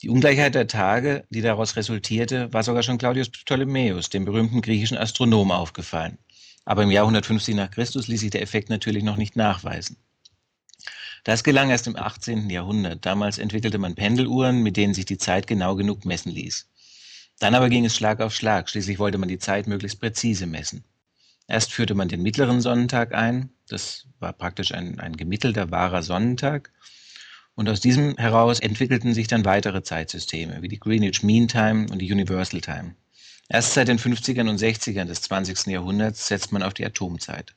Die 0.03 0.10
Ungleichheit 0.10 0.53
der 0.53 0.67
Tage, 0.67 1.25
die 1.32 1.41
daraus 1.41 1.75
resultierte, 1.75 2.53
war 2.53 2.62
sogar 2.62 2.84
schon 2.84 3.00
Claudius 3.00 3.32
Ptolemäus, 3.32 4.12
dem 4.12 4.25
berühmten 4.25 4.62
griechischen 4.62 5.00
Astronom, 5.00 5.51
aufgefallen. 5.51 6.20
Aber 6.63 6.84
im 6.84 6.91
Jahr 6.91 7.06
150 7.06 7.56
nach 7.56 7.72
Christus 7.72 8.08
ließ 8.08 8.20
sich 8.20 8.29
der 8.29 8.44
Effekt 8.44 8.70
natürlich 8.70 9.03
noch 9.03 9.17
nicht 9.17 9.36
nachweisen. 9.36 9.98
Das 11.27 11.43
gelang 11.43 11.72
erst 11.72 11.88
im 11.88 11.98
18. 11.98 12.50
Jahrhundert. 12.50 13.05
Damals 13.05 13.38
entwickelte 13.38 13.79
man 13.79 13.96
Pendeluhren, 13.96 14.63
mit 14.63 14.77
denen 14.77 14.93
sich 14.93 15.03
die 15.03 15.17
Zeit 15.17 15.46
genau 15.46 15.75
genug 15.75 16.05
messen 16.05 16.31
ließ. 16.31 16.69
Dann 17.39 17.53
aber 17.53 17.67
ging 17.67 17.84
es 17.84 17.98
Schlag 17.98 18.22
auf 18.22 18.34
Schlag. 18.34 18.69
Schließlich 18.69 18.98
wollte 18.98 19.17
man 19.17 19.27
die 19.27 19.38
Zeit 19.38 19.67
möglichst 19.67 20.00
präzise 20.00 20.48
messen. 20.48 20.86
Erst 21.46 21.74
führte 21.74 21.96
man 21.96 22.07
den 22.07 22.22
mittleren 22.22 22.62
Sonnentag 22.62 23.13
ein. 23.13 23.50
Das 23.67 24.05
war 24.19 24.31
praktisch 24.31 24.74
ein, 24.74 25.01
ein 25.01 25.17
gemittelter 25.17 25.69
wahrer 25.69 26.01
Sonnentag. 26.01 26.72
Und 27.55 27.67
aus 27.67 27.81
diesem 27.81 28.15
heraus 28.15 28.62
entwickelten 28.62 29.13
sich 29.13 29.27
dann 29.27 29.43
weitere 29.43 29.84
Zeitsysteme, 29.84 30.62
wie 30.62 30.69
die 30.69 30.79
Greenwich 30.79 31.24
Mean 31.24 31.50
Time 31.50 31.88
und 31.91 32.00
die 32.00 32.10
Universal 32.10 32.62
Time. 32.62 32.96
Erst 33.50 33.74
seit 33.74 33.89
den 33.89 34.00
50ern 34.00 34.50
und 34.50 34.62
60ern 34.62 35.07
des 35.07 35.24
20. 35.24 35.67
Jahrhunderts 35.67 36.29
setzt 36.29 36.53
man 36.53 36.63
auf 36.63 36.74
die 36.74 36.86
Atomzeit. 36.86 37.53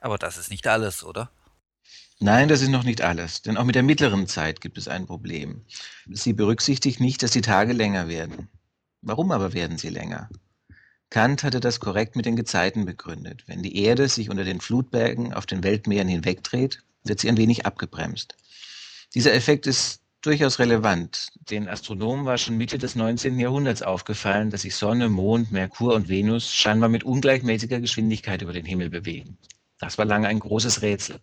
Aber 0.00 0.18
das 0.18 0.38
ist 0.38 0.52
nicht 0.52 0.68
alles, 0.68 1.02
oder? 1.02 1.32
Nein, 2.18 2.48
das 2.48 2.62
ist 2.62 2.70
noch 2.70 2.84
nicht 2.84 3.02
alles, 3.02 3.42
denn 3.42 3.58
auch 3.58 3.64
mit 3.64 3.74
der 3.74 3.82
mittleren 3.82 4.26
Zeit 4.26 4.62
gibt 4.62 4.78
es 4.78 4.88
ein 4.88 5.06
Problem. 5.06 5.66
Sie 6.10 6.32
berücksichtigt 6.32 6.98
nicht, 6.98 7.22
dass 7.22 7.30
die 7.30 7.42
Tage 7.42 7.74
länger 7.74 8.08
werden. 8.08 8.48
Warum 9.02 9.32
aber 9.32 9.52
werden 9.52 9.76
sie 9.76 9.90
länger? 9.90 10.30
Kant 11.10 11.44
hatte 11.44 11.60
das 11.60 11.78
korrekt 11.78 12.16
mit 12.16 12.24
den 12.24 12.34
Gezeiten 12.34 12.86
begründet. 12.86 13.44
Wenn 13.46 13.62
die 13.62 13.76
Erde 13.84 14.08
sich 14.08 14.30
unter 14.30 14.44
den 14.44 14.62
Flutbergen 14.62 15.34
auf 15.34 15.44
den 15.44 15.62
Weltmeeren 15.62 16.08
hinwegdreht, 16.08 16.82
wird 17.04 17.20
sie 17.20 17.28
ein 17.28 17.36
wenig 17.36 17.66
abgebremst. 17.66 18.34
Dieser 19.14 19.34
Effekt 19.34 19.66
ist 19.66 20.00
durchaus 20.22 20.58
relevant. 20.58 21.28
Den 21.50 21.68
Astronomen 21.68 22.24
war 22.24 22.38
schon 22.38 22.56
Mitte 22.56 22.78
des 22.78 22.96
19. 22.96 23.38
Jahrhunderts 23.38 23.82
aufgefallen, 23.82 24.50
dass 24.50 24.62
sich 24.62 24.74
Sonne, 24.74 25.10
Mond, 25.10 25.52
Merkur 25.52 25.94
und 25.94 26.08
Venus 26.08 26.52
scheinbar 26.52 26.88
mit 26.88 27.04
ungleichmäßiger 27.04 27.78
Geschwindigkeit 27.78 28.40
über 28.40 28.54
den 28.54 28.64
Himmel 28.64 28.88
bewegen. 28.88 29.36
Das 29.78 29.98
war 29.98 30.06
lange 30.06 30.28
ein 30.28 30.40
großes 30.40 30.80
Rätsel. 30.80 31.20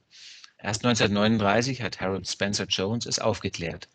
Erst 0.63 0.85
1939 0.85 1.81
hat 1.81 1.99
Harold 1.99 2.25
Spencer 2.25 2.63
Jones 2.69 3.05
es 3.05 3.19
aufgeklärt. 3.19 3.89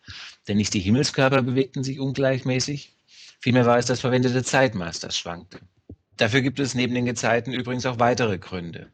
Denn 0.47 0.59
nicht 0.59 0.75
die 0.75 0.81
Himmelskörper 0.81 1.41
bewegten 1.41 1.83
sich 1.83 1.99
ungleichmäßig, 1.99 2.93
vielmehr 3.41 3.65
war 3.65 3.79
es 3.79 3.87
das 3.87 4.01
verwendete 4.01 4.45
Zeitmaß, 4.45 5.01
das 5.01 5.17
schwankte. 5.17 5.61
Dafür 6.19 6.43
gibt 6.43 6.61
es 6.61 6.75
neben 6.75 6.95
den 6.95 7.07
Gezeiten 7.07 7.55
übrigens 7.55 7.87
auch 7.87 7.99
weitere 7.99 8.37
Gründe. 8.37 8.93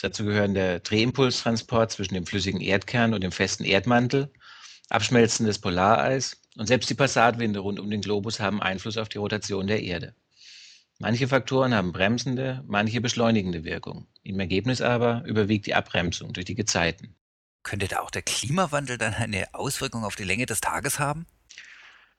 Dazu 0.00 0.24
gehören 0.24 0.54
der 0.54 0.80
Drehimpulstransport 0.80 1.92
zwischen 1.92 2.14
dem 2.14 2.24
flüssigen 2.24 2.62
Erdkern 2.62 3.12
und 3.12 3.22
dem 3.22 3.32
festen 3.32 3.64
Erdmantel, 3.64 4.30
Abschmelzen 4.88 5.44
des 5.44 5.58
Polareis 5.58 6.40
und 6.56 6.68
selbst 6.68 6.88
die 6.88 6.94
Passatwinde 6.94 7.58
rund 7.58 7.80
um 7.80 7.90
den 7.90 8.00
Globus 8.00 8.40
haben 8.40 8.62
Einfluss 8.62 8.96
auf 8.96 9.10
die 9.10 9.18
Rotation 9.18 9.66
der 9.66 9.82
Erde. 9.82 10.14
Manche 11.00 11.28
Faktoren 11.28 11.74
haben 11.74 11.92
bremsende, 11.92 12.64
manche 12.66 13.00
beschleunigende 13.00 13.62
Wirkung. 13.62 14.08
Im 14.24 14.40
Ergebnis 14.40 14.80
aber 14.80 15.22
überwiegt 15.26 15.66
die 15.66 15.74
Abbremsung 15.74 16.32
durch 16.32 16.46
die 16.46 16.56
Gezeiten. 16.56 17.14
Könnte 17.62 17.86
da 17.86 18.00
auch 18.00 18.10
der 18.10 18.22
Klimawandel 18.22 18.98
dann 18.98 19.14
eine 19.14 19.54
Auswirkung 19.54 20.04
auf 20.04 20.16
die 20.16 20.24
Länge 20.24 20.46
des 20.46 20.60
Tages 20.60 20.98
haben? 20.98 21.26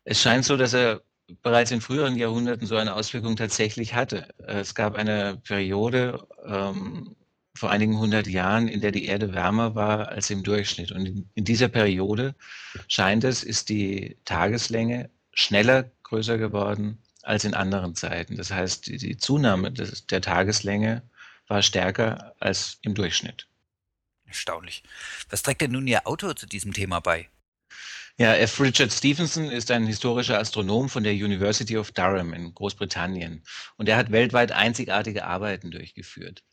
Es 0.06 0.22
scheint 0.22 0.46
so, 0.46 0.56
dass 0.56 0.74
er 0.74 1.02
bereits 1.42 1.72
in 1.72 1.82
früheren 1.82 2.16
Jahrhunderten 2.16 2.68
so 2.68 2.78
eine 2.78 2.96
Auswirkung 2.96 3.36
tatsächlich 3.36 3.96
hatte. 3.96 4.34
Es 4.38 4.74
gab 4.76 4.96
eine 4.96 5.42
Periode 5.44 6.26
ähm, 6.46 7.18
vor 7.56 7.72
einigen 7.72 8.00
hundert 8.00 8.28
Jahren, 8.28 8.70
in 8.70 8.80
der 8.80 8.92
die 8.92 9.06
Erde 9.06 9.34
wärmer 9.34 9.76
war 9.76 10.08
als 10.08 10.30
im 10.30 10.42
Durchschnitt. 10.42 10.94
Und 10.94 11.06
in, 11.06 11.30
in 11.36 11.44
dieser 11.44 11.68
Periode 11.68 12.34
scheint 12.88 13.26
es, 13.26 13.44
ist 13.44 13.68
die 13.68 14.18
Tageslänge 14.24 15.10
schneller 15.34 15.92
größer 16.04 16.38
geworden 16.38 16.98
als 17.30 17.46
in 17.46 17.54
anderen 17.54 17.94
Zeiten. 17.94 18.38
Das 18.38 18.52
heißt, 18.52 18.88
die, 18.88 18.98
die 18.98 19.18
Zunahme 19.18 19.72
des, 19.72 20.08
der 20.08 20.20
Tageslänge 20.20 21.04
war 21.48 21.62
stärker 21.62 22.34
als 22.40 22.80
im 22.82 22.96
Durchschnitt. 22.96 23.48
Erstaunlich. 24.26 24.84
Was 25.30 25.44
trägt 25.44 25.62
denn 25.62 25.72
nun 25.72 25.88
Ihr 25.88 26.08
Autor 26.08 26.36
zu 26.36 26.48
diesem 26.48 26.74
Thema 26.74 27.00
bei? 27.00 27.30
Ja, 28.18 28.34
F. 28.34 28.60
Richard 28.60 28.92
Stevenson 28.92 29.52
ist 29.52 29.70
ein 29.70 29.86
historischer 29.86 30.40
Astronom 30.40 30.90
von 30.90 31.04
der 31.04 31.14
University 31.14 31.78
of 31.78 31.92
Durham 31.92 32.34
in 32.34 32.54
Großbritannien 32.54 33.44
und 33.78 33.88
er 33.88 33.98
hat 33.98 34.12
weltweit 34.12 34.52
einzigartige 34.52 35.26
Arbeiten 35.26 35.70
durchgeführt. 35.70 36.44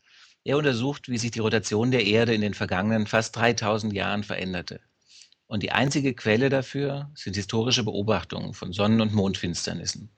Er 0.43 0.57
untersucht, 0.57 1.09
wie 1.09 1.17
sich 1.17 1.31
die 1.31 1.39
Rotation 1.39 1.89
der 1.89 2.05
Erde 2.05 2.35
in 2.35 2.41
den 2.41 2.53
vergangenen 2.53 3.07
fast 3.07 3.35
3000 3.35 3.93
Jahren 3.93 4.23
veränderte. 4.23 4.79
Und 5.47 5.63
die 5.63 5.71
einzige 5.71 6.13
Quelle 6.13 6.49
dafür 6.49 7.09
sind 7.15 7.35
historische 7.35 7.83
Beobachtungen 7.83 8.53
von 8.53 8.73
Sonnen- 8.73 9.01
und 9.01 9.13
Mondfinsternissen. 9.13 10.09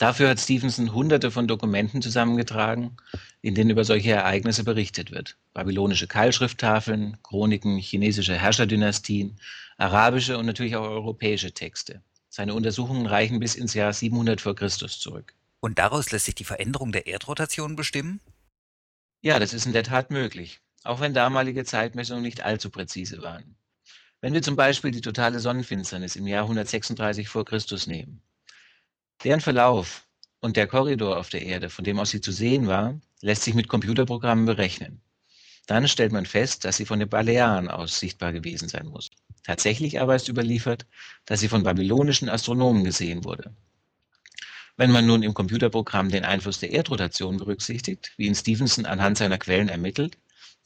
Dafür 0.00 0.30
hat 0.30 0.40
Stevenson 0.40 0.94
hunderte 0.94 1.30
von 1.30 1.46
Dokumenten 1.46 2.00
zusammengetragen, 2.00 2.96
in 3.42 3.54
denen 3.54 3.68
über 3.68 3.84
solche 3.84 4.12
Ereignisse 4.12 4.64
berichtet 4.64 5.10
wird. 5.10 5.36
Babylonische 5.52 6.06
Keilschrifttafeln, 6.06 7.18
Chroniken 7.22 7.76
chinesischer 7.76 8.34
Herrscherdynastien, 8.34 9.38
arabische 9.76 10.38
und 10.38 10.46
natürlich 10.46 10.74
auch 10.74 10.88
europäische 10.88 11.52
Texte. 11.52 12.02
Seine 12.30 12.54
Untersuchungen 12.54 13.04
reichen 13.04 13.40
bis 13.40 13.54
ins 13.56 13.74
Jahr 13.74 13.92
700 13.92 14.40
vor 14.40 14.54
Christus 14.54 14.98
zurück. 14.98 15.34
Und 15.60 15.78
daraus 15.78 16.10
lässt 16.10 16.24
sich 16.24 16.34
die 16.34 16.44
Veränderung 16.44 16.92
der 16.92 17.06
Erdrotation 17.06 17.76
bestimmen? 17.76 18.22
Ja, 19.20 19.38
das 19.38 19.52
ist 19.52 19.66
in 19.66 19.74
der 19.74 19.84
Tat 19.84 20.10
möglich, 20.10 20.62
auch 20.82 21.00
wenn 21.00 21.12
damalige 21.12 21.66
Zeitmessungen 21.66 22.22
nicht 22.22 22.40
allzu 22.40 22.70
präzise 22.70 23.20
waren. 23.20 23.54
Wenn 24.22 24.32
wir 24.32 24.40
zum 24.40 24.56
Beispiel 24.56 24.92
die 24.92 25.02
totale 25.02 25.40
Sonnenfinsternis 25.40 26.16
im 26.16 26.26
Jahr 26.26 26.44
136 26.44 27.28
vor 27.28 27.44
Christus 27.44 27.86
nehmen. 27.86 28.22
Deren 29.22 29.42
Verlauf 29.42 30.06
und 30.40 30.56
der 30.56 30.66
Korridor 30.66 31.18
auf 31.18 31.28
der 31.28 31.42
Erde, 31.42 31.68
von 31.68 31.84
dem 31.84 31.98
aus 31.98 32.10
sie 32.10 32.22
zu 32.22 32.32
sehen 32.32 32.66
war, 32.66 32.98
lässt 33.20 33.42
sich 33.42 33.54
mit 33.54 33.68
Computerprogrammen 33.68 34.46
berechnen. 34.46 35.02
Dann 35.66 35.88
stellt 35.88 36.10
man 36.10 36.24
fest, 36.24 36.64
dass 36.64 36.78
sie 36.78 36.86
von 36.86 36.98
den 37.00 37.08
Balearen 37.08 37.68
aus 37.68 38.00
sichtbar 38.00 38.32
gewesen 38.32 38.68
sein 38.68 38.86
muss. 38.86 39.10
Tatsächlich 39.44 40.00
aber 40.00 40.16
ist 40.16 40.28
überliefert, 40.28 40.86
dass 41.26 41.40
sie 41.40 41.48
von 41.48 41.62
babylonischen 41.62 42.30
Astronomen 42.30 42.82
gesehen 42.82 43.24
wurde. 43.24 43.54
Wenn 44.78 44.90
man 44.90 45.06
nun 45.06 45.22
im 45.22 45.34
Computerprogramm 45.34 46.08
den 46.08 46.24
Einfluss 46.24 46.58
der 46.58 46.72
Erdrotation 46.72 47.36
berücksichtigt, 47.36 48.12
wie 48.16 48.26
ihn 48.26 48.34
Stevenson 48.34 48.86
anhand 48.86 49.18
seiner 49.18 49.36
Quellen 49.36 49.68
ermittelt, 49.68 50.16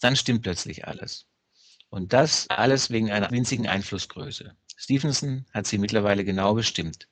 dann 0.01 0.15
stimmt 0.15 0.43
plötzlich 0.43 0.87
alles. 0.87 1.27
Und 1.91 2.13
das 2.13 2.49
alles 2.51 2.91
wegen 2.91 3.11
einer 3.11 3.33
winzigen 3.33 3.67
Einflussgröße. 3.67 4.55
Stevenson 4.77 5.45
hat 5.53 5.67
sie 5.67 5.79
mittlerweile 5.79 6.25
genau 6.25 6.55
bestimmt. 6.55 7.09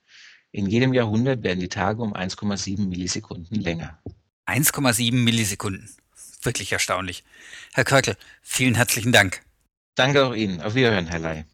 In 0.54 0.66
jedem 0.66 0.92
Jahrhundert 0.92 1.42
werden 1.42 1.60
die 1.60 1.70
Tage 1.70 2.02
um 2.02 2.12
1,7 2.12 2.86
Millisekunden 2.86 3.58
länger. 3.58 3.98
1,7 4.46 5.14
Millisekunden. 5.14 5.88
Wirklich 6.42 6.72
erstaunlich. 6.72 7.24
Herr 7.72 7.84
Körkel, 7.84 8.16
vielen 8.42 8.74
herzlichen 8.74 9.12
Dank. 9.12 9.40
Danke 9.94 10.26
auch 10.26 10.34
Ihnen. 10.34 10.60
Auf 10.60 10.74
Wiederhören, 10.74 11.06
Herr 11.06 11.20
Ley. 11.20 11.44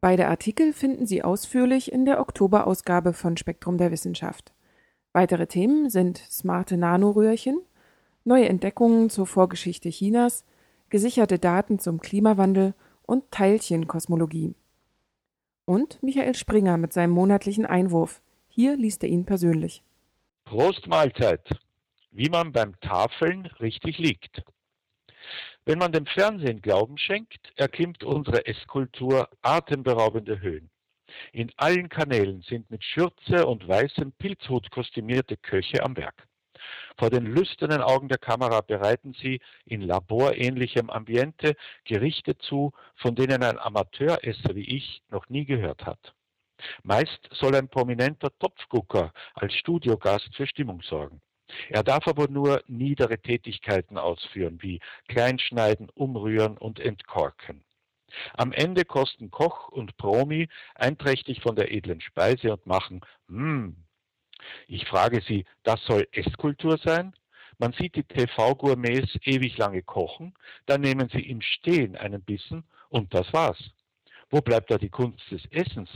Beide 0.00 0.28
Artikel 0.28 0.72
finden 0.72 1.06
Sie 1.06 1.24
ausführlich 1.24 1.90
in 1.90 2.04
der 2.04 2.20
Oktoberausgabe 2.20 3.14
von 3.14 3.36
Spektrum 3.36 3.76
der 3.76 3.90
Wissenschaft. 3.90 4.52
Weitere 5.12 5.48
Themen 5.48 5.90
sind 5.90 6.18
smarte 6.18 6.76
Nanoröhrchen, 6.76 7.60
neue 8.24 8.48
Entdeckungen 8.48 9.10
zur 9.10 9.26
Vorgeschichte 9.26 9.90
Chinas, 9.90 10.44
gesicherte 10.88 11.40
Daten 11.40 11.80
zum 11.80 12.00
Klimawandel 12.00 12.74
und 13.02 13.28
Teilchenkosmologie. 13.32 14.54
Und 15.64 16.02
Michael 16.02 16.34
Springer 16.34 16.76
mit 16.76 16.92
seinem 16.92 17.12
monatlichen 17.12 17.66
Einwurf. 17.66 18.20
Hier 18.48 18.76
liest 18.76 19.02
er 19.02 19.08
ihn 19.08 19.24
persönlich. 19.24 19.82
Prost 20.44 20.86
Mahlzeit. 20.86 21.48
Wie 22.10 22.28
man 22.28 22.52
beim 22.52 22.78
Tafeln 22.80 23.46
richtig 23.60 23.98
liegt. 23.98 24.42
Wenn 25.64 25.78
man 25.78 25.92
dem 25.92 26.06
Fernsehen 26.06 26.60
Glauben 26.60 26.98
schenkt, 26.98 27.52
erklimmt 27.56 28.02
unsere 28.02 28.46
Esskultur 28.46 29.28
atemberaubende 29.42 30.40
Höhen. 30.40 30.68
In 31.32 31.52
allen 31.56 31.88
Kanälen 31.88 32.42
sind 32.42 32.70
mit 32.70 32.82
Schürze 32.82 33.46
und 33.46 33.66
weißem 33.66 34.12
Pilzhut 34.12 34.70
kostümierte 34.70 35.36
Köche 35.36 35.82
am 35.84 35.96
Werk. 35.96 36.26
Vor 36.98 37.10
den 37.10 37.26
lüsternen 37.26 37.82
Augen 37.82 38.08
der 38.08 38.18
Kamera 38.18 38.60
bereiten 38.60 39.14
sie 39.14 39.40
in 39.64 39.80
laborähnlichem 39.80 40.90
Ambiente 40.90 41.56
Gerichte 41.84 42.36
zu, 42.38 42.72
von 42.96 43.14
denen 43.14 43.42
ein 43.42 43.58
Amateuresser 43.58 44.54
wie 44.54 44.76
ich 44.76 45.02
noch 45.10 45.28
nie 45.28 45.44
gehört 45.44 45.86
hat. 45.86 46.14
Meist 46.82 47.28
soll 47.32 47.56
ein 47.56 47.68
prominenter 47.68 48.30
Topfgucker 48.38 49.12
als 49.34 49.54
Studiogast 49.54 50.34
für 50.36 50.46
Stimmung 50.46 50.82
sorgen. 50.82 51.20
Er 51.68 51.82
darf 51.82 52.06
aber 52.06 52.28
nur 52.28 52.62
niedere 52.66 53.18
Tätigkeiten 53.18 53.98
ausführen, 53.98 54.58
wie 54.62 54.80
Kleinschneiden, 55.08 55.90
Umrühren 55.90 56.56
und 56.56 56.80
Entkorken. 56.80 57.64
Am 58.34 58.52
Ende 58.52 58.84
kosten 58.84 59.30
Koch 59.30 59.68
und 59.68 59.96
Promi 59.96 60.48
einträchtig 60.74 61.40
von 61.40 61.56
der 61.56 61.72
edlen 61.72 62.00
Speise 62.00 62.52
und 62.52 62.66
machen 62.66 63.00
Mmm. 63.28 63.76
Ich 64.66 64.86
frage 64.86 65.22
Sie, 65.26 65.44
das 65.62 65.82
soll 65.84 66.06
Esskultur 66.12 66.78
sein? 66.78 67.14
Man 67.58 67.72
sieht 67.72 67.94
die 67.94 68.02
TV-Gourmets 68.02 69.18
ewig 69.24 69.56
lange 69.56 69.82
kochen, 69.82 70.34
dann 70.66 70.80
nehmen 70.80 71.08
sie 71.10 71.20
im 71.20 71.40
Stehen 71.42 71.96
einen 71.96 72.22
Bissen 72.22 72.64
und 72.88 73.14
das 73.14 73.32
war's. 73.32 73.70
Wo 74.30 74.40
bleibt 74.40 74.70
da 74.70 74.78
die 74.78 74.88
Kunst 74.88 75.30
des 75.30 75.44
Essens? 75.50 75.90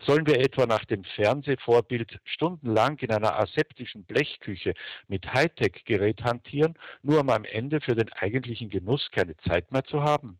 Sollen 0.00 0.26
wir 0.26 0.38
etwa 0.38 0.66
nach 0.66 0.84
dem 0.84 1.04
Fernsehvorbild 1.04 2.18
stundenlang 2.24 2.98
in 2.98 3.10
einer 3.10 3.38
aseptischen 3.38 4.04
Blechküche 4.04 4.74
mit 5.08 5.32
Hightech-Gerät 5.32 6.22
hantieren, 6.22 6.78
nur 7.02 7.20
um 7.20 7.30
am 7.30 7.44
Ende 7.44 7.80
für 7.80 7.94
den 7.94 8.12
eigentlichen 8.12 8.70
Genuss 8.70 9.10
keine 9.10 9.36
Zeit 9.38 9.72
mehr 9.72 9.84
zu 9.84 10.02
haben? 10.02 10.38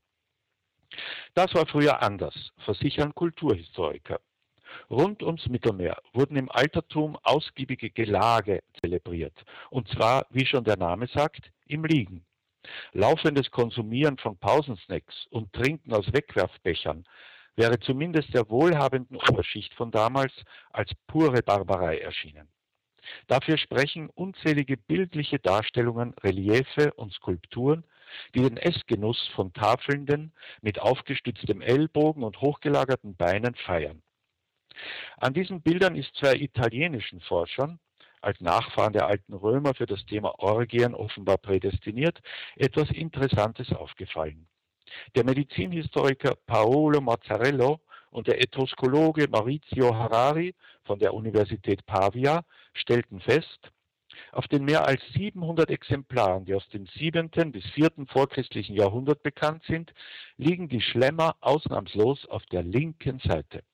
Das 1.35 1.55
war 1.55 1.67
früher 1.67 2.03
anders, 2.03 2.53
versichern 2.59 3.15
Kulturhistoriker. 3.15 4.21
Rund 4.91 5.23
ums 5.23 5.47
Mittelmeer 5.49 5.97
wurden 6.13 6.37
im 6.37 6.51
Altertum 6.51 7.17
ausgiebige 7.23 7.91
Gelage 7.91 8.63
zelebriert, 8.81 9.45
und 9.71 9.89
zwar, 9.89 10.27
wie 10.31 10.47
schon 10.47 10.65
der 10.65 10.77
Name 10.77 11.07
sagt, 11.07 11.51
im 11.67 11.85
Liegen. 11.85 12.25
Laufendes 12.93 13.51
Konsumieren 13.51 14.17
von 14.19 14.39
Pausensnacks 14.39 15.27
und 15.31 15.53
Trinken 15.53 15.93
aus 15.93 16.13
Wegwerfbechern 16.13 17.05
wäre 17.57 17.79
zumindest 17.79 18.35
der 18.35 18.49
wohlhabenden 18.49 19.17
Oberschicht 19.17 19.75
von 19.75 19.91
damals 19.91 20.33
als 20.73 20.91
pure 21.07 21.43
Barbarei 21.43 21.99
erschienen. 21.99 22.49
Dafür 23.27 23.59
sprechen 23.59 24.09
unzählige 24.09 24.77
bildliche 24.77 25.39
Darstellungen, 25.39 26.15
Reliefe 26.23 26.93
und 26.95 27.13
Skulpturen, 27.13 27.85
die 28.35 28.43
den 28.43 28.57
Essgenuss 28.57 29.29
von 29.35 29.53
Tafelnden 29.53 30.33
mit 30.63 30.81
aufgestütztem 30.81 31.61
Ellbogen 31.61 32.23
und 32.23 32.41
hochgelagerten 32.41 33.17
Beinen 33.17 33.55
feiern. 33.55 34.03
An 35.19 35.35
diesen 35.35 35.63
Bildern 35.63 35.97
ist 35.97 36.15
zwei 36.17 36.35
italienischen 36.35 37.21
Forschern, 37.21 37.79
als 38.21 38.41
Nachfahren 38.41 38.93
der 38.93 39.07
alten 39.07 39.35
Römer 39.35 39.75
für 39.75 39.87
das 39.87 40.05
Thema 40.07 40.39
Orgien 40.39 40.95
offenbar 40.95 41.39
prädestiniert, 41.39 42.21
etwas 42.57 42.91
Interessantes 42.91 43.73
aufgefallen. 43.73 44.49
Der 45.15 45.25
Medizinhistoriker 45.25 46.35
Paolo 46.47 47.01
Mazzarello 47.01 47.81
und 48.11 48.29
der 48.29 48.41
Etruskologe 48.41 49.29
Maurizio 49.29 49.95
Harari 49.95 50.55
von 50.85 50.99
der 50.99 51.15
Universität 51.15 51.85
Pavia 51.85 52.45
stellten 52.73 53.21
fest, 53.21 53.71
auf 54.33 54.47
den 54.49 54.65
mehr 54.65 54.87
als 54.87 55.03
700 55.15 55.71
Exemplaren, 55.71 56.45
die 56.45 56.55
aus 56.55 56.69
dem 56.69 56.87
7. 56.87 57.31
bis 57.51 57.65
4. 57.71 58.07
vorchristlichen 58.07 58.77
Jahrhundert 58.77 59.23
bekannt 59.23 59.65
sind, 59.67 59.93
liegen 60.37 60.69
die 60.69 60.81
Schlemmer 60.81 61.37
ausnahmslos 61.41 62.27
auf 62.27 62.45
der 62.47 62.63
linken 62.63 63.19
Seite. 63.19 63.65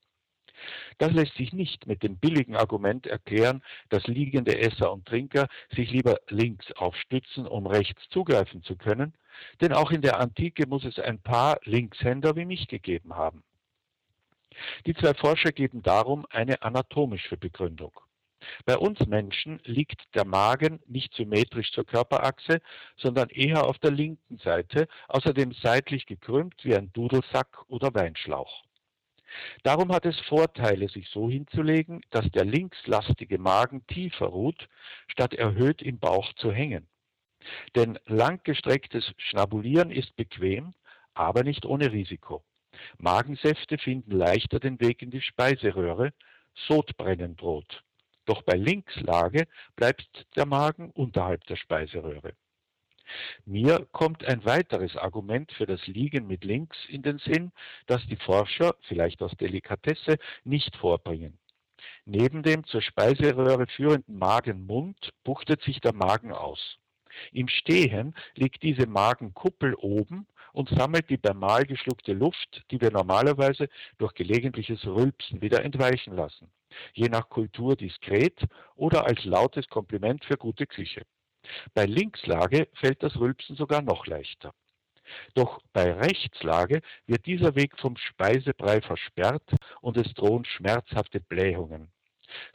Das 0.98 1.12
lässt 1.12 1.34
sich 1.36 1.52
nicht 1.52 1.86
mit 1.86 2.02
dem 2.02 2.16
billigen 2.16 2.56
Argument 2.56 3.06
erklären, 3.06 3.62
dass 3.88 4.06
liegende 4.06 4.58
Esser 4.58 4.92
und 4.92 5.06
Trinker 5.06 5.48
sich 5.74 5.90
lieber 5.90 6.18
links 6.28 6.70
aufstützen, 6.72 7.46
um 7.46 7.66
rechts 7.66 8.08
zugreifen 8.10 8.62
zu 8.62 8.76
können, 8.76 9.14
denn 9.60 9.72
auch 9.72 9.90
in 9.90 10.02
der 10.02 10.20
Antike 10.20 10.66
muss 10.66 10.84
es 10.84 10.98
ein 10.98 11.20
paar 11.20 11.58
Linkshänder 11.64 12.36
wie 12.36 12.44
mich 12.44 12.68
gegeben 12.68 13.14
haben. 13.14 13.42
Die 14.86 14.94
zwei 14.94 15.14
Forscher 15.14 15.52
geben 15.52 15.82
darum 15.82 16.26
eine 16.30 16.62
anatomische 16.62 17.36
Begründung. 17.36 17.92
Bei 18.64 18.76
uns 18.76 18.98
Menschen 19.06 19.60
liegt 19.64 20.14
der 20.14 20.24
Magen 20.24 20.80
nicht 20.86 21.14
symmetrisch 21.14 21.72
zur 21.72 21.84
Körperachse, 21.84 22.60
sondern 22.96 23.28
eher 23.28 23.64
auf 23.64 23.78
der 23.78 23.90
linken 23.90 24.38
Seite, 24.38 24.88
außerdem 25.08 25.52
seitlich 25.52 26.06
gekrümmt 26.06 26.64
wie 26.64 26.74
ein 26.74 26.92
Dudelsack 26.92 27.64
oder 27.68 27.94
Weinschlauch. 27.94 28.64
Darum 29.62 29.92
hat 29.92 30.06
es 30.06 30.18
Vorteile, 30.20 30.88
sich 30.88 31.08
so 31.08 31.30
hinzulegen, 31.30 32.00
dass 32.10 32.30
der 32.30 32.44
linkslastige 32.44 33.38
Magen 33.38 33.86
tiefer 33.86 34.26
ruht, 34.26 34.68
statt 35.08 35.34
erhöht 35.34 35.82
im 35.82 35.98
Bauch 35.98 36.32
zu 36.34 36.52
hängen. 36.52 36.88
Denn 37.74 37.98
langgestrecktes 38.06 39.12
Schnabulieren 39.16 39.90
ist 39.90 40.14
bequem, 40.16 40.74
aber 41.14 41.42
nicht 41.42 41.64
ohne 41.64 41.92
Risiko. 41.92 42.44
Magensäfte 42.98 43.78
finden 43.78 44.12
leichter 44.12 44.60
den 44.60 44.80
Weg 44.80 45.02
in 45.02 45.10
die 45.10 45.20
Speiseröhre, 45.20 46.12
Sodbrennen 46.54 47.36
droht. 47.36 47.82
Doch 48.26 48.42
bei 48.42 48.56
Linkslage 48.56 49.46
bleibt 49.76 50.26
der 50.36 50.46
Magen 50.46 50.90
unterhalb 50.90 51.44
der 51.46 51.56
Speiseröhre. 51.56 52.34
Mir 53.44 53.86
kommt 53.92 54.24
ein 54.24 54.44
weiteres 54.44 54.96
Argument 54.96 55.52
für 55.52 55.66
das 55.66 55.86
Liegen 55.86 56.26
mit 56.26 56.44
links 56.44 56.76
in 56.88 57.02
den 57.02 57.18
Sinn, 57.18 57.52
das 57.86 58.06
die 58.06 58.16
Forscher, 58.16 58.76
vielleicht 58.82 59.22
aus 59.22 59.32
Delikatesse, 59.32 60.18
nicht 60.44 60.76
vorbringen. 60.76 61.38
Neben 62.04 62.42
dem 62.42 62.64
zur 62.64 62.82
Speiseröhre 62.82 63.66
führenden 63.66 64.18
Magenmund 64.18 65.12
buchtet 65.24 65.62
sich 65.62 65.80
der 65.80 65.94
Magen 65.94 66.32
aus. 66.32 66.78
Im 67.32 67.48
Stehen 67.48 68.14
liegt 68.34 68.62
diese 68.62 68.86
Magenkuppel 68.86 69.74
oben 69.74 70.26
und 70.52 70.68
sammelt 70.68 71.10
die 71.10 71.16
beim 71.16 71.38
Mahl 71.38 71.64
geschluckte 71.64 72.12
Luft, 72.12 72.64
die 72.70 72.80
wir 72.80 72.90
normalerweise 72.90 73.68
durch 73.98 74.14
gelegentliches 74.14 74.84
Rülpsen 74.86 75.40
wieder 75.40 75.64
entweichen 75.64 76.14
lassen. 76.14 76.50
Je 76.92 77.08
nach 77.08 77.28
Kultur 77.28 77.76
diskret 77.76 78.40
oder 78.76 79.06
als 79.06 79.24
lautes 79.24 79.68
Kompliment 79.68 80.24
für 80.24 80.36
gute 80.36 80.66
Küche. 80.66 81.02
Bei 81.74 81.86
Linkslage 81.86 82.68
fällt 82.74 83.02
das 83.02 83.16
Rülpsen 83.18 83.56
sogar 83.56 83.82
noch 83.82 84.06
leichter. 84.06 84.52
Doch 85.34 85.60
bei 85.72 85.92
Rechtslage 85.92 86.82
wird 87.06 87.26
dieser 87.26 87.56
Weg 87.56 87.78
vom 87.78 87.96
Speisebrei 87.96 88.80
versperrt 88.80 89.50
und 89.80 89.96
es 89.96 90.12
drohen 90.14 90.44
schmerzhafte 90.44 91.20
Blähungen. 91.20 91.90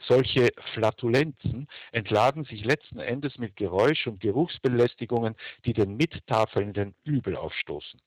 Solche 0.00 0.48
Flatulenzen 0.72 1.68
entladen 1.92 2.44
sich 2.44 2.64
letzten 2.64 2.98
Endes 2.98 3.36
mit 3.36 3.56
Geräusch- 3.56 4.06
und 4.06 4.20
Geruchsbelästigungen, 4.20 5.36
die 5.66 5.74
den 5.74 5.96
Mittafelnden 5.96 6.94
übel 7.04 7.36
aufstoßen. 7.36 8.00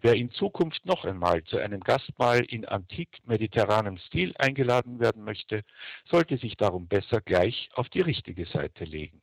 Wer 0.00 0.14
in 0.14 0.32
Zukunft 0.32 0.84
noch 0.86 1.04
einmal 1.04 1.44
zu 1.44 1.58
einem 1.58 1.80
Gastmahl 1.80 2.44
in 2.44 2.64
antik-mediterranem 2.64 3.98
Stil 3.98 4.34
eingeladen 4.36 4.98
werden 4.98 5.22
möchte, 5.22 5.62
sollte 6.10 6.36
sich 6.36 6.56
darum 6.56 6.88
besser 6.88 7.20
gleich 7.20 7.70
auf 7.74 7.88
die 7.88 8.00
richtige 8.00 8.46
Seite 8.46 8.84
legen. 8.84 9.22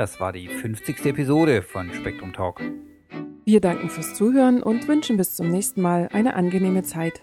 Das 0.00 0.18
war 0.18 0.32
die 0.32 0.48
50. 0.48 1.04
Episode 1.04 1.60
von 1.60 1.92
Spektrum 1.92 2.32
Talk. 2.32 2.62
Wir 3.44 3.60
danken 3.60 3.90
fürs 3.90 4.14
Zuhören 4.14 4.62
und 4.62 4.88
wünschen 4.88 5.18
bis 5.18 5.36
zum 5.36 5.50
nächsten 5.50 5.82
Mal 5.82 6.08
eine 6.10 6.36
angenehme 6.36 6.82
Zeit. 6.84 7.20